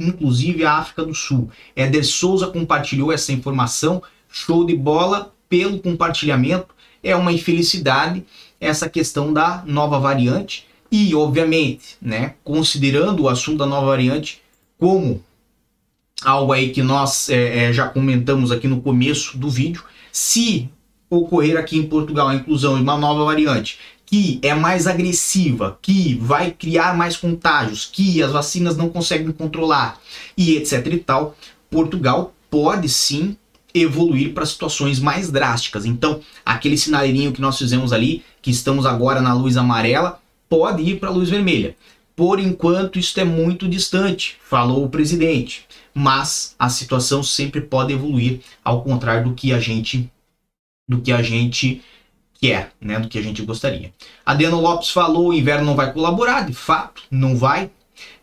inclusive 0.00 0.64
a 0.64 0.72
África 0.72 1.04
do 1.04 1.14
Sul. 1.14 1.50
Éder 1.76 2.06
Souza 2.06 2.46
compartilhou 2.46 3.12
essa 3.12 3.30
informação. 3.30 4.02
Show 4.36 4.66
de 4.66 4.76
bola 4.76 5.32
pelo 5.48 5.78
compartilhamento. 5.78 6.74
é 7.04 7.14
uma 7.14 7.32
infelicidade 7.32 8.24
essa 8.60 8.88
questão 8.88 9.32
da 9.32 9.62
nova 9.64 10.00
variante 10.00 10.66
e, 10.90 11.14
obviamente, 11.14 11.96
né, 12.02 12.34
considerando 12.42 13.22
o 13.22 13.28
assunto 13.28 13.58
da 13.58 13.66
nova 13.66 13.86
variante 13.86 14.42
como 14.76 15.22
algo 16.24 16.52
aí 16.52 16.70
que 16.70 16.82
nós 16.82 17.28
é, 17.28 17.66
é, 17.66 17.72
já 17.72 17.86
comentamos 17.86 18.50
aqui 18.50 18.66
no 18.66 18.80
começo 18.80 19.38
do 19.38 19.48
vídeo, 19.48 19.84
se 20.10 20.68
ocorrer 21.08 21.56
aqui 21.56 21.78
em 21.78 21.86
Portugal 21.86 22.26
a 22.26 22.34
inclusão 22.34 22.74
de 22.74 22.82
uma 22.82 22.96
nova 22.96 23.24
variante 23.24 23.78
que 24.04 24.40
é 24.42 24.52
mais 24.52 24.88
agressiva, 24.88 25.78
que 25.80 26.14
vai 26.16 26.50
criar 26.50 26.96
mais 26.96 27.16
contágios, 27.16 27.86
que 27.86 28.20
as 28.20 28.32
vacinas 28.32 28.76
não 28.76 28.88
conseguem 28.88 29.30
controlar 29.30 30.00
e 30.36 30.56
etc 30.56 30.86
e 30.86 30.98
tal, 30.98 31.36
Portugal 31.70 32.34
pode 32.50 32.88
sim 32.88 33.36
evoluir 33.74 34.32
para 34.32 34.46
situações 34.46 35.00
mais 35.00 35.30
drásticas. 35.30 35.84
Então, 35.84 36.20
aquele 36.46 36.78
sinaleirinho 36.78 37.32
que 37.32 37.40
nós 37.40 37.58
fizemos 37.58 37.92
ali, 37.92 38.22
que 38.40 38.50
estamos 38.50 38.86
agora 38.86 39.20
na 39.20 39.34
luz 39.34 39.56
amarela, 39.56 40.20
pode 40.48 40.82
ir 40.82 41.00
para 41.00 41.08
a 41.08 41.12
luz 41.12 41.28
vermelha. 41.28 41.76
Por 42.14 42.38
enquanto, 42.38 42.98
isso 42.98 43.18
é 43.18 43.24
muito 43.24 43.68
distante, 43.68 44.36
falou 44.48 44.84
o 44.84 44.88
presidente. 44.88 45.66
Mas 45.92 46.54
a 46.56 46.68
situação 46.68 47.22
sempre 47.22 47.60
pode 47.60 47.92
evoluir, 47.92 48.40
ao 48.64 48.82
contrário 48.82 49.24
do 49.30 49.34
que 49.34 49.52
a 49.52 49.58
gente, 49.58 50.08
do 50.88 51.00
que 51.00 51.10
a 51.10 51.22
gente 51.22 51.82
quer, 52.40 52.72
né, 52.80 53.00
do 53.00 53.08
que 53.08 53.18
a 53.18 53.22
gente 53.22 53.42
gostaria. 53.42 53.92
Adriano 54.24 54.60
Lopes 54.60 54.90
falou: 54.90 55.28
o 55.28 55.34
inverno 55.34 55.64
não 55.64 55.74
vai 55.74 55.92
colaborar, 55.92 56.46
de 56.46 56.52
fato, 56.52 57.02
não 57.10 57.36
vai. 57.36 57.70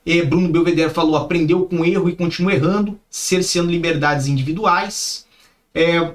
E 0.05 0.22
Bruno 0.22 0.50
Belvedere 0.50 0.93
falou: 0.93 1.15
aprendeu 1.15 1.65
com 1.65 1.84
erro 1.84 2.10
e 2.10 2.15
continua 2.15 2.53
errando, 2.53 3.00
cerceando 3.10 3.72
liberdades 3.72 4.27
individuais. 4.27 5.25
É, 5.73 6.13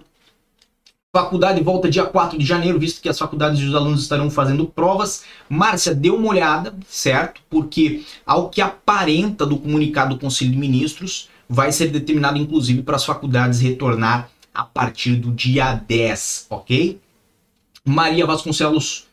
faculdade 1.16 1.62
volta 1.62 1.90
dia 1.90 2.04
4 2.04 2.38
de 2.38 2.44
janeiro, 2.44 2.78
visto 2.78 3.00
que 3.00 3.08
as 3.08 3.18
faculdades 3.18 3.60
e 3.60 3.64
os 3.64 3.75
alunos 3.75 4.02
estarão 4.02 4.30
fazendo 4.30 4.66
provas. 4.66 5.25
Márcia, 5.48 5.94
deu 5.94 6.16
uma 6.16 6.28
olhada, 6.28 6.75
certo? 6.86 7.40
Porque, 7.48 8.04
ao 8.26 8.50
que 8.50 8.60
aparenta 8.60 9.46
do 9.46 9.56
comunicado 9.56 10.14
do 10.14 10.20
Conselho 10.20 10.50
de 10.50 10.58
Ministros, 10.58 11.30
vai 11.48 11.72
ser 11.72 11.88
determinado, 11.88 12.38
inclusive, 12.38 12.82
para 12.82 12.96
as 12.96 13.04
faculdades 13.04 13.60
retornar 13.60 14.28
a 14.52 14.64
partir 14.64 15.16
do 15.16 15.30
dia 15.32 15.75
10, 15.75 16.46
ok? 16.50 17.00
Maria 17.84 18.26
Vasconcelos 18.26 19.06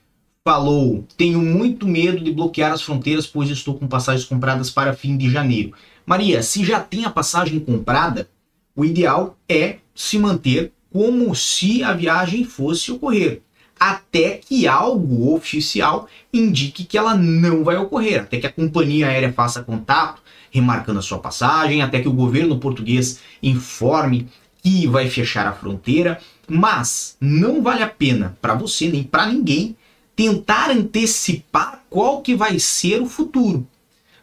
falou: 0.46 1.06
Tenho 1.16 1.40
muito 1.40 1.88
medo 1.88 2.24
de 2.24 2.32
bloquear 2.32 2.74
as 2.74 2.82
fronteiras, 2.82 3.26
pois 3.26 3.50
estou 3.50 3.76
com 3.76 3.88
passagens 3.88 4.26
compradas 4.26 4.70
para 4.70 4.94
fim 4.94 5.16
de 5.16 5.30
janeiro. 5.30 5.74
Maria, 6.06 6.44
se 6.44 6.66
já 6.66 6.82
tem 6.82 7.06
a 7.06 7.10
passagem 7.10 7.60
comprada, 7.60 8.28
o 8.76 8.84
ideal 8.84 9.38
é 9.48 9.78
se 9.94 10.18
manter 10.18 10.72
como 10.92 11.34
se 11.36 11.84
a 11.84 11.94
viagem 11.94 12.44
fosse 12.44 12.92
ocorrer, 12.92 13.42
até 13.80 14.38
que 14.38 14.68
algo 14.68 15.34
oficial 15.34 16.08
indique 16.32 16.84
que 16.84 16.98
ela 16.98 17.16
não 17.16 17.64
vai 17.64 17.76
ocorrer, 17.78 18.22
até 18.22 18.40
que 18.40 18.48
a 18.48 18.52
companhia 18.52 19.08
aérea 19.08 19.34
faça 19.34 19.64
contato, 19.64 20.22
remarcando 20.52 21.00
a 21.00 21.02
sua 21.02 21.18
passagem, 21.18 21.82
até 21.82 22.00
que 22.00 22.08
o 22.08 22.14
governo 22.14 22.60
português 22.60 23.20
informe 23.42 24.28
que 24.62 24.88
vai 24.88 25.10
fechar 25.10 25.48
a 25.48 25.54
fronteira, 25.54 26.20
mas 26.48 27.18
não 27.20 27.62
vale 27.62 27.84
a 27.84 27.90
pena 27.90 28.38
para 28.42 28.54
você 28.54 28.88
nem 28.88 29.04
para 29.04 29.26
ninguém 29.26 29.76
tentar 30.16 30.70
antecipar 30.70 31.84
qual 31.90 32.22
que 32.22 32.36
vai 32.36 32.60
ser 32.60 33.02
o 33.02 33.08
futuro. 33.08 33.68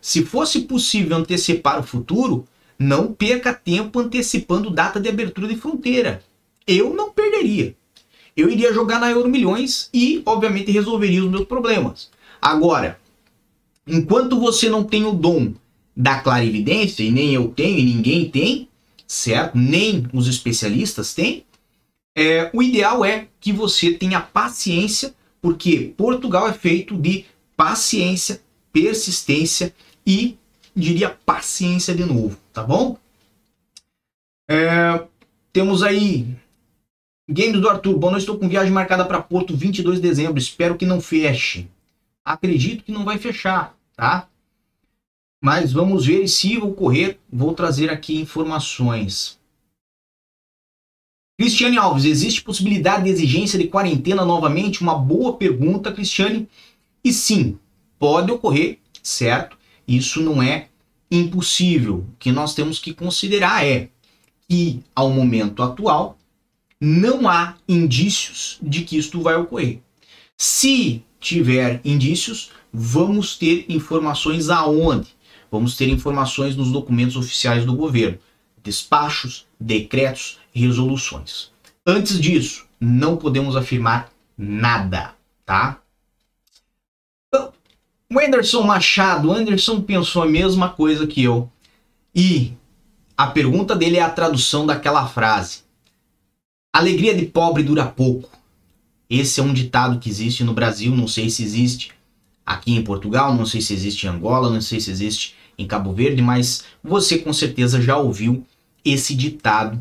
Se 0.01 0.25
fosse 0.25 0.61
possível 0.61 1.17
antecipar 1.17 1.79
o 1.79 1.83
futuro, 1.83 2.47
não 2.81 3.13
perca 3.13 3.53
tempo 3.53 4.01
antecipando 4.01 4.71
data 4.71 4.99
de 4.99 5.07
abertura 5.07 5.47
de 5.47 5.57
fronteira. 5.57 6.25
Eu 6.67 6.95
não 6.95 7.11
perderia. 7.11 7.77
Eu 8.35 8.49
iria 8.49 8.73
jogar 8.73 8.99
na 8.99 9.11
Euro 9.11 9.29
Milhões 9.29 9.91
e, 9.93 10.23
obviamente, 10.25 10.73
resolveria 10.73 11.23
os 11.23 11.31
meus 11.31 11.45
problemas. 11.45 12.11
Agora, 12.41 12.99
enquanto 13.87 14.41
você 14.41 14.71
não 14.71 14.83
tem 14.83 15.05
o 15.05 15.13
dom 15.13 15.53
da 15.95 16.21
clarividência, 16.21 17.03
e 17.03 17.11
nem 17.11 17.35
eu 17.35 17.49
tenho, 17.49 17.79
e 17.79 17.85
ninguém 17.85 18.31
tem, 18.31 18.67
certo? 19.07 19.59
Nem 19.59 20.07
os 20.15 20.27
especialistas 20.27 21.13
têm, 21.13 21.45
é, 22.17 22.51
o 22.55 22.63
ideal 22.63 23.05
é 23.05 23.29
que 23.39 23.53
você 23.53 23.93
tenha 23.93 24.21
paciência, 24.21 25.15
porque 25.43 25.93
Portugal 25.99 26.49
é 26.49 26.55
feito 26.55 26.97
de 26.97 27.27
paciência, 27.55 28.41
persistência 28.73 29.75
e 30.07 30.39
diria 30.75 31.11
paciência 31.11 31.95
de 31.95 32.05
novo, 32.05 32.39
tá 32.53 32.63
bom? 32.63 32.97
É, 34.49 35.07
temos 35.53 35.83
aí 35.83 36.27
Games 37.29 37.61
do 37.61 37.69
Arthur. 37.69 37.97
Bom, 37.97 38.11
não 38.11 38.19
estou 38.19 38.37
com 38.37 38.49
viagem 38.49 38.73
marcada 38.73 39.05
para 39.05 39.23
Porto 39.23 39.57
22 39.57 40.01
de 40.01 40.09
dezembro. 40.09 40.39
Espero 40.39 40.77
que 40.77 40.85
não 40.85 41.01
feche. 41.01 41.69
Acredito 42.25 42.85
que 42.85 42.93
não 42.93 43.05
vai 43.05 43.19
fechar, 43.19 43.77
tá? 43.97 44.29
Mas 45.43 45.73
vamos 45.73 46.07
ver 46.07 46.27
se 46.29 46.59
ocorrer. 46.59 47.19
Vou 47.33 47.55
trazer 47.55 47.91
aqui 47.91 48.21
informações. 48.21 49.39
Cristiane 51.39 51.79
Alves, 51.79 52.05
existe 52.05 52.43
possibilidade 52.43 53.05
de 53.05 53.11
exigência 53.11 53.59
de 53.59 53.69
quarentena 53.69 54.25
novamente? 54.25 54.83
Uma 54.83 54.99
boa 54.99 55.37
pergunta, 55.37 55.93
Cristiane. 55.93 56.49
E 57.03 57.13
sim, 57.13 57.59
pode 57.99 58.31
ocorrer, 58.31 58.79
certo? 59.03 59.57
Isso 59.89 60.21
não 60.21 60.43
é 60.43 60.69
impossível. 61.11 62.07
Que 62.19 62.31
nós 62.31 62.55
temos 62.55 62.79
que 62.79 62.95
considerar 62.95 63.67
é 63.67 63.89
que, 64.49 64.81
ao 64.95 65.11
momento 65.11 65.63
atual, 65.63 66.19
não 66.81 67.29
há 67.29 67.57
indícios 67.69 68.59
de 68.63 68.83
que 68.83 68.97
isto 68.97 69.21
vai 69.21 69.37
ocorrer. 69.37 69.81
Se 70.37 71.03
tiver 71.21 71.81
indícios, 71.85 72.51
vamos 72.73 73.37
ter 73.37 73.67
informações 73.69 74.49
aonde? 74.49 75.09
Vamos 75.51 75.77
ter 75.77 75.89
informações 75.89 76.57
nos 76.57 76.71
documentos 76.71 77.17
oficiais 77.17 77.67
do 77.67 77.75
governo, 77.75 78.19
despachos, 78.63 79.47
decretos, 79.59 80.39
resoluções. 80.53 81.51
Antes 81.87 82.21
disso, 82.21 82.67
não 82.81 83.17
podemos 83.17 83.57
afirmar 83.57 84.11
nada, 84.39 85.15
tá? 85.45 85.80
O 88.13 88.19
Anderson 88.19 88.63
Machado, 88.63 89.31
Anderson 89.31 89.81
pensou 89.83 90.23
a 90.23 90.27
mesma 90.27 90.69
coisa 90.69 91.07
que 91.07 91.23
eu. 91.23 91.49
E 92.13 92.55
a 93.17 93.29
pergunta 93.29 93.77
dele 93.77 93.99
é 93.99 94.03
a 94.03 94.11
tradução 94.11 94.67
daquela 94.67 95.07
frase. 95.07 95.61
Alegria 96.75 97.15
de 97.15 97.27
pobre 97.27 97.63
dura 97.63 97.87
pouco. 97.87 98.29
Esse 99.09 99.39
é 99.39 99.45
um 99.45 99.55
ditado 99.55 100.01
que 100.01 100.11
existe 100.11 100.43
no 100.43 100.53
Brasil, 100.53 100.95
não 100.97 101.07
sei 101.07 101.31
se 101.31 101.45
existe 101.45 101.93
aqui 102.45 102.75
em 102.75 102.83
Portugal, 102.83 103.33
não 103.33 103.47
sei 103.47 103.61
se 103.61 103.73
existe 103.73 104.07
em 104.07 104.11
Angola, 104.11 104.51
não 104.51 104.61
sei 104.61 104.81
se 104.81 104.91
existe 104.91 105.37
em 105.57 105.65
Cabo 105.65 105.93
Verde, 105.93 106.21
mas 106.21 106.65
você 106.83 107.17
com 107.17 107.33
certeza 107.33 107.81
já 107.81 107.97
ouviu 107.97 108.45
esse 108.85 109.15
ditado 109.15 109.81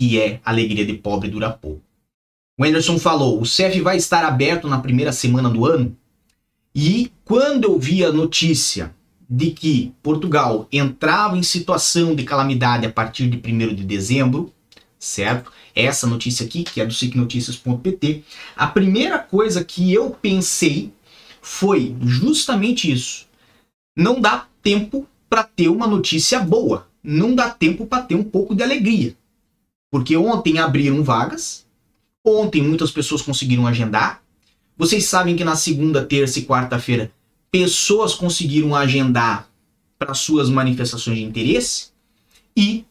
que 0.00 0.18
é 0.18 0.40
alegria 0.42 0.86
de 0.86 0.94
pobre 0.94 1.28
dura 1.28 1.50
pouco. 1.50 1.82
O 2.58 2.64
Anderson 2.64 2.98
falou: 2.98 3.38
o 3.38 3.44
CEF 3.44 3.78
vai 3.82 3.98
estar 3.98 4.24
aberto 4.24 4.68
na 4.68 4.78
primeira 4.78 5.12
semana 5.12 5.50
do 5.50 5.66
ano? 5.66 5.94
E 6.78 7.10
quando 7.24 7.64
eu 7.64 7.78
vi 7.78 8.04
a 8.04 8.12
notícia 8.12 8.94
de 9.30 9.50
que 9.50 9.94
Portugal 10.02 10.68
entrava 10.70 11.38
em 11.38 11.42
situação 11.42 12.14
de 12.14 12.22
calamidade 12.22 12.84
a 12.84 12.92
partir 12.92 13.30
de 13.30 13.38
1 13.38 13.74
de 13.74 13.82
dezembro, 13.82 14.52
certo? 14.98 15.50
Essa 15.74 16.06
notícia 16.06 16.44
aqui, 16.44 16.62
que 16.64 16.78
é 16.78 16.84
do 16.84 16.92
sicnoticias.pt, 16.92 18.24
a 18.54 18.66
primeira 18.66 19.18
coisa 19.18 19.64
que 19.64 19.90
eu 19.90 20.10
pensei 20.10 20.92
foi 21.40 21.96
justamente 22.02 22.92
isso. 22.92 23.26
Não 23.96 24.20
dá 24.20 24.46
tempo 24.62 25.08
para 25.30 25.44
ter 25.44 25.70
uma 25.70 25.86
notícia 25.86 26.40
boa, 26.40 26.86
não 27.02 27.34
dá 27.34 27.48
tempo 27.48 27.86
para 27.86 28.02
ter 28.02 28.16
um 28.16 28.24
pouco 28.24 28.54
de 28.54 28.62
alegria. 28.62 29.16
Porque 29.90 30.14
ontem 30.14 30.58
abriram 30.58 31.02
vagas, 31.02 31.64
ontem 32.22 32.60
muitas 32.60 32.90
pessoas 32.90 33.22
conseguiram 33.22 33.66
agendar, 33.66 34.25
vocês 34.76 35.06
sabem 35.06 35.34
que 35.34 35.44
na 35.44 35.56
segunda, 35.56 36.04
terça 36.04 36.38
e 36.38 36.44
quarta-feira 36.44 37.10
pessoas 37.50 38.14
conseguiram 38.14 38.74
agendar 38.74 39.48
para 39.98 40.12
suas 40.12 40.50
manifestações 40.50 41.16
de 41.16 41.24
interesse 41.24 41.88
e 42.54 42.84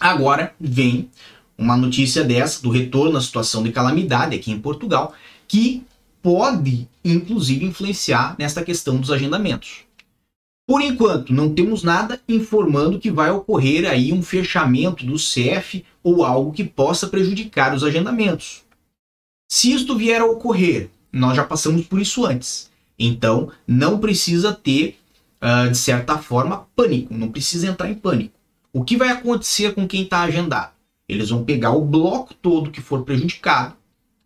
agora 0.00 0.54
vem 0.60 1.08
uma 1.56 1.76
notícia 1.76 2.24
dessa 2.24 2.60
do 2.60 2.70
retorno 2.70 3.16
à 3.16 3.20
situação 3.20 3.62
de 3.62 3.70
calamidade 3.70 4.34
aqui 4.34 4.50
em 4.50 4.58
Portugal 4.58 5.14
que 5.46 5.84
pode 6.20 6.88
inclusive 7.04 7.64
influenciar 7.64 8.34
nesta 8.38 8.64
questão 8.64 8.96
dos 8.96 9.10
agendamentos. 9.10 9.84
Por 10.66 10.80
enquanto, 10.80 11.32
não 11.32 11.52
temos 11.52 11.82
nada 11.82 12.20
informando 12.28 12.98
que 12.98 13.10
vai 13.10 13.30
ocorrer 13.30 13.88
aí 13.88 14.12
um 14.12 14.22
fechamento 14.22 15.04
do 15.04 15.18
CEF 15.18 15.84
ou 16.02 16.24
algo 16.24 16.52
que 16.52 16.64
possa 16.64 17.08
prejudicar 17.08 17.74
os 17.74 17.84
agendamentos. 17.84 18.62
Se 19.50 19.72
isto 19.72 19.96
vier 19.96 20.20
a 20.20 20.24
ocorrer 20.24 20.90
nós 21.12 21.36
já 21.36 21.44
passamos 21.44 21.86
por 21.86 22.00
isso 22.00 22.24
antes. 22.24 22.70
Então, 22.98 23.50
não 23.66 23.98
precisa 23.98 24.52
ter, 24.52 24.98
uh, 25.42 25.70
de 25.70 25.76
certa 25.76 26.18
forma, 26.18 26.66
pânico. 26.74 27.14
Não 27.14 27.30
precisa 27.30 27.66
entrar 27.66 27.90
em 27.90 27.94
pânico. 27.94 28.34
O 28.72 28.84
que 28.84 28.96
vai 28.96 29.08
acontecer 29.08 29.74
com 29.74 29.86
quem 29.86 30.02
está 30.02 30.22
agendado? 30.22 30.72
Eles 31.08 31.30
vão 31.30 31.44
pegar 31.44 31.72
o 31.72 31.84
bloco 31.84 32.32
todo 32.32 32.70
que 32.70 32.80
for 32.80 33.04
prejudicado, 33.04 33.74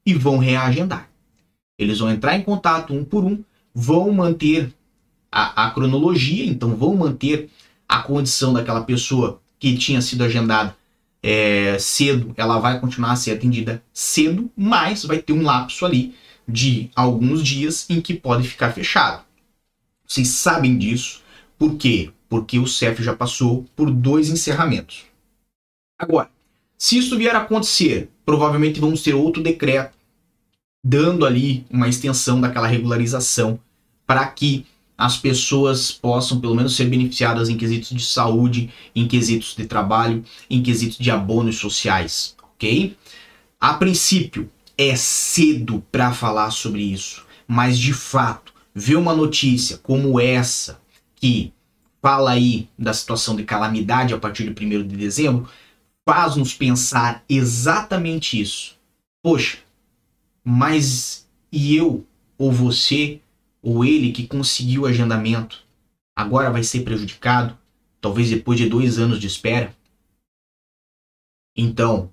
e 0.06 0.14
vão 0.14 0.38
reagendar. 0.38 1.10
Eles 1.76 1.98
vão 1.98 2.10
entrar 2.10 2.36
em 2.36 2.42
contato 2.42 2.94
um 2.94 3.04
por 3.04 3.24
um, 3.24 3.42
vão 3.74 4.12
manter 4.12 4.72
a, 5.30 5.66
a 5.66 5.70
cronologia, 5.72 6.46
então 6.46 6.76
vão 6.76 6.94
manter 6.94 7.50
a 7.88 7.98
condição 7.98 8.52
daquela 8.52 8.84
pessoa 8.84 9.40
que 9.58 9.76
tinha 9.76 10.00
sido 10.00 10.22
agendada 10.22 10.76
é, 11.22 11.76
cedo, 11.78 12.32
ela 12.36 12.58
vai 12.60 12.78
continuar 12.78 13.12
a 13.12 13.16
ser 13.16 13.32
atendida 13.32 13.82
cedo, 13.92 14.48
mas 14.56 15.04
vai 15.04 15.18
ter 15.18 15.32
um 15.32 15.42
lapso 15.42 15.84
ali 15.84 16.14
de 16.48 16.90
alguns 16.94 17.42
dias 17.42 17.88
em 17.88 18.00
que 18.00 18.14
pode 18.14 18.46
ficar 18.46 18.72
fechado. 18.72 19.24
Vocês 20.06 20.28
sabem 20.28 20.78
disso, 20.78 21.22
por 21.58 21.76
quê? 21.76 22.10
Porque 22.28 22.58
o 22.58 22.66
CEF 22.66 23.02
já 23.02 23.14
passou 23.14 23.66
por 23.74 23.90
dois 23.90 24.28
encerramentos. 24.28 25.04
Agora, 25.98 26.30
se 26.78 26.98
isso 26.98 27.16
vier 27.16 27.34
a 27.34 27.40
acontecer, 27.40 28.10
provavelmente 28.24 28.80
vamos 28.80 29.02
ter 29.02 29.14
outro 29.14 29.42
decreto 29.42 29.96
dando 30.84 31.26
ali 31.26 31.66
uma 31.68 31.88
extensão 31.88 32.40
daquela 32.40 32.68
regularização 32.68 33.58
para 34.06 34.24
que 34.26 34.64
as 34.96 35.16
pessoas 35.16 35.90
possam 35.90 36.40
pelo 36.40 36.54
menos 36.54 36.76
ser 36.76 36.86
beneficiadas 36.86 37.48
em 37.48 37.56
quesitos 37.56 37.90
de 37.90 38.04
saúde, 38.04 38.70
em 38.94 39.08
quesitos 39.08 39.54
de 39.54 39.66
trabalho, 39.66 40.24
em 40.48 40.62
quesitos 40.62 40.96
de 40.96 41.10
abonos 41.10 41.56
sociais, 41.56 42.36
ok? 42.54 42.96
A 43.60 43.74
princípio 43.74 44.50
é 44.78 44.94
cedo 44.96 45.82
para 45.90 46.12
falar 46.12 46.50
sobre 46.50 46.82
isso, 46.82 47.24
mas 47.46 47.78
de 47.78 47.92
fato, 47.92 48.52
ver 48.74 48.96
uma 48.96 49.14
notícia 49.14 49.78
como 49.78 50.20
essa 50.20 50.80
que 51.14 51.52
fala 52.02 52.32
aí 52.32 52.68
da 52.78 52.92
situação 52.92 53.34
de 53.34 53.44
calamidade 53.44 54.14
a 54.14 54.18
partir 54.18 54.44
de 54.44 54.64
1 54.64 54.86
de 54.86 54.96
dezembro, 54.96 55.48
faz-nos 56.08 56.54
pensar 56.54 57.24
exatamente 57.28 58.40
isso. 58.40 58.76
Poxa, 59.22 59.58
mas 60.44 61.26
e 61.50 61.74
eu 61.74 62.06
ou 62.38 62.52
você 62.52 63.20
ou 63.62 63.84
ele 63.84 64.12
que 64.12 64.26
conseguiu 64.26 64.82
o 64.82 64.86
agendamento 64.86 65.64
agora 66.14 66.50
vai 66.50 66.62
ser 66.62 66.82
prejudicado, 66.82 67.58
talvez 68.00 68.30
depois 68.30 68.58
de 68.58 68.68
dois 68.68 68.98
anos 68.98 69.18
de 69.18 69.26
espera? 69.26 69.74
Então, 71.56 72.12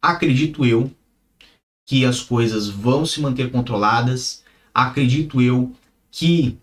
acredito 0.00 0.64
eu 0.64 0.90
que 1.86 2.04
as 2.04 2.20
coisas 2.20 2.68
vão 2.68 3.06
se 3.06 3.20
manter 3.20 3.50
controladas, 3.50 4.42
acredito 4.74 5.40
eu 5.40 5.72
que, 6.10 6.58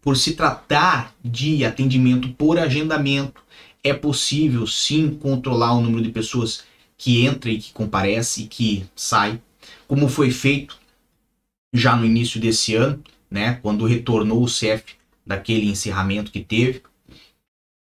por 0.00 0.16
se 0.16 0.34
tratar 0.34 1.14
de 1.22 1.64
atendimento 1.64 2.28
por 2.30 2.58
agendamento, 2.58 3.42
é 3.82 3.92
possível 3.92 4.66
sim 4.66 5.14
controlar 5.14 5.74
o 5.74 5.80
número 5.80 6.02
de 6.02 6.10
pessoas 6.10 6.64
que 6.96 7.26
entra 7.26 7.50
e 7.50 7.58
que 7.58 7.72
comparece 7.72 8.42
e 8.42 8.46
que 8.46 8.86
sai, 8.94 9.42
como 9.88 10.08
foi 10.08 10.30
feito 10.30 10.78
já 11.72 11.96
no 11.96 12.04
início 12.04 12.40
desse 12.40 12.74
ano, 12.74 13.02
né, 13.30 13.54
quando 13.60 13.84
retornou 13.84 14.42
o 14.42 14.48
CEF 14.48 14.94
daquele 15.26 15.68
encerramento 15.68 16.30
que 16.30 16.40
teve. 16.40 16.82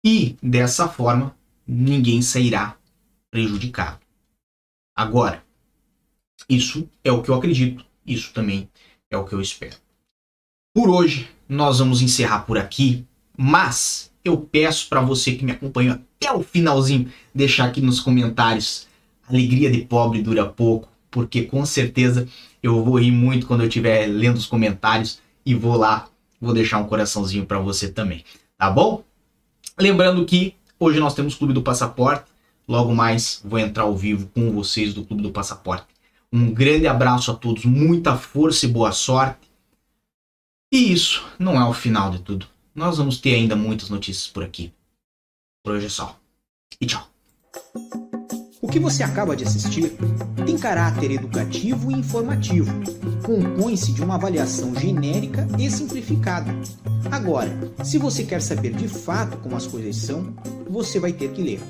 E 0.04 0.36
dessa 0.42 0.88
forma, 0.88 1.34
ninguém 1.66 2.22
sairá 2.22 2.76
prejudicado. 3.30 3.98
Agora, 4.94 5.42
isso 6.48 6.88
é 7.04 7.12
o 7.12 7.22
que 7.22 7.30
eu 7.30 7.34
acredito, 7.34 7.84
isso 8.06 8.32
também 8.32 8.68
é 9.10 9.16
o 9.16 9.24
que 9.24 9.34
eu 9.34 9.40
espero. 9.40 9.76
Por 10.74 10.88
hoje, 10.88 11.28
nós 11.48 11.78
vamos 11.78 12.00
encerrar 12.00 12.40
por 12.40 12.56
aqui, 12.56 13.04
mas 13.36 14.10
eu 14.24 14.38
peço 14.38 14.88
para 14.88 15.00
você 15.00 15.32
que 15.32 15.44
me 15.44 15.52
acompanhou 15.52 15.94
até 15.94 16.32
o 16.32 16.42
finalzinho 16.42 17.10
deixar 17.34 17.66
aqui 17.66 17.80
nos 17.80 18.00
comentários. 18.00 18.86
Alegria 19.28 19.70
de 19.70 19.82
pobre 19.82 20.22
dura 20.22 20.46
pouco, 20.46 20.88
porque 21.10 21.42
com 21.42 21.64
certeza 21.66 22.26
eu 22.62 22.82
vou 22.84 22.98
rir 22.98 23.10
muito 23.10 23.46
quando 23.46 23.62
eu 23.62 23.68
estiver 23.68 24.06
lendo 24.06 24.36
os 24.36 24.46
comentários 24.46 25.20
e 25.44 25.54
vou 25.54 25.76
lá, 25.76 26.08
vou 26.40 26.54
deixar 26.54 26.78
um 26.78 26.86
coraçãozinho 26.86 27.44
para 27.44 27.58
você 27.58 27.88
também, 27.88 28.24
tá 28.56 28.70
bom? 28.70 29.04
Lembrando 29.78 30.24
que 30.24 30.54
hoje 30.78 30.98
nós 31.00 31.14
temos 31.14 31.34
Clube 31.34 31.52
do 31.52 31.62
Passaporte, 31.62 32.30
logo 32.66 32.94
mais 32.94 33.40
vou 33.44 33.58
entrar 33.58 33.84
ao 33.84 33.96
vivo 33.96 34.28
com 34.34 34.50
vocês 34.52 34.94
do 34.94 35.04
Clube 35.04 35.22
do 35.22 35.30
Passaporte. 35.30 35.91
Um 36.32 36.50
grande 36.52 36.86
abraço 36.86 37.30
a 37.30 37.34
todos, 37.34 37.66
muita 37.66 38.16
força 38.16 38.64
e 38.64 38.68
boa 38.68 38.90
sorte. 38.90 39.50
E 40.72 40.90
isso 40.90 41.22
não 41.38 41.60
é 41.60 41.68
o 41.68 41.74
final 41.74 42.10
de 42.10 42.20
tudo. 42.20 42.46
Nós 42.74 42.96
vamos 42.96 43.18
ter 43.18 43.34
ainda 43.34 43.54
muitas 43.54 43.90
notícias 43.90 44.28
por 44.28 44.42
aqui. 44.42 44.72
Por 45.62 45.74
hoje 45.74 45.86
é 45.86 45.90
só. 45.90 46.18
E 46.80 46.86
tchau. 46.86 47.06
O 48.62 48.68
que 48.68 48.78
você 48.78 49.02
acaba 49.02 49.36
de 49.36 49.44
assistir 49.44 49.92
tem 50.46 50.56
caráter 50.56 51.10
educativo 51.10 51.92
e 51.92 51.94
informativo. 51.96 52.72
Compõe-se 53.22 53.92
de 53.92 54.02
uma 54.02 54.14
avaliação 54.14 54.74
genérica 54.74 55.46
e 55.58 55.70
simplificada. 55.70 56.50
Agora, 57.10 57.50
se 57.84 57.98
você 57.98 58.24
quer 58.24 58.40
saber 58.40 58.72
de 58.72 58.88
fato 58.88 59.36
como 59.38 59.54
as 59.54 59.66
coisas 59.66 59.96
são, 59.96 60.34
você 60.70 60.98
vai 60.98 61.12
ter 61.12 61.30
que 61.32 61.42
ler. 61.42 61.60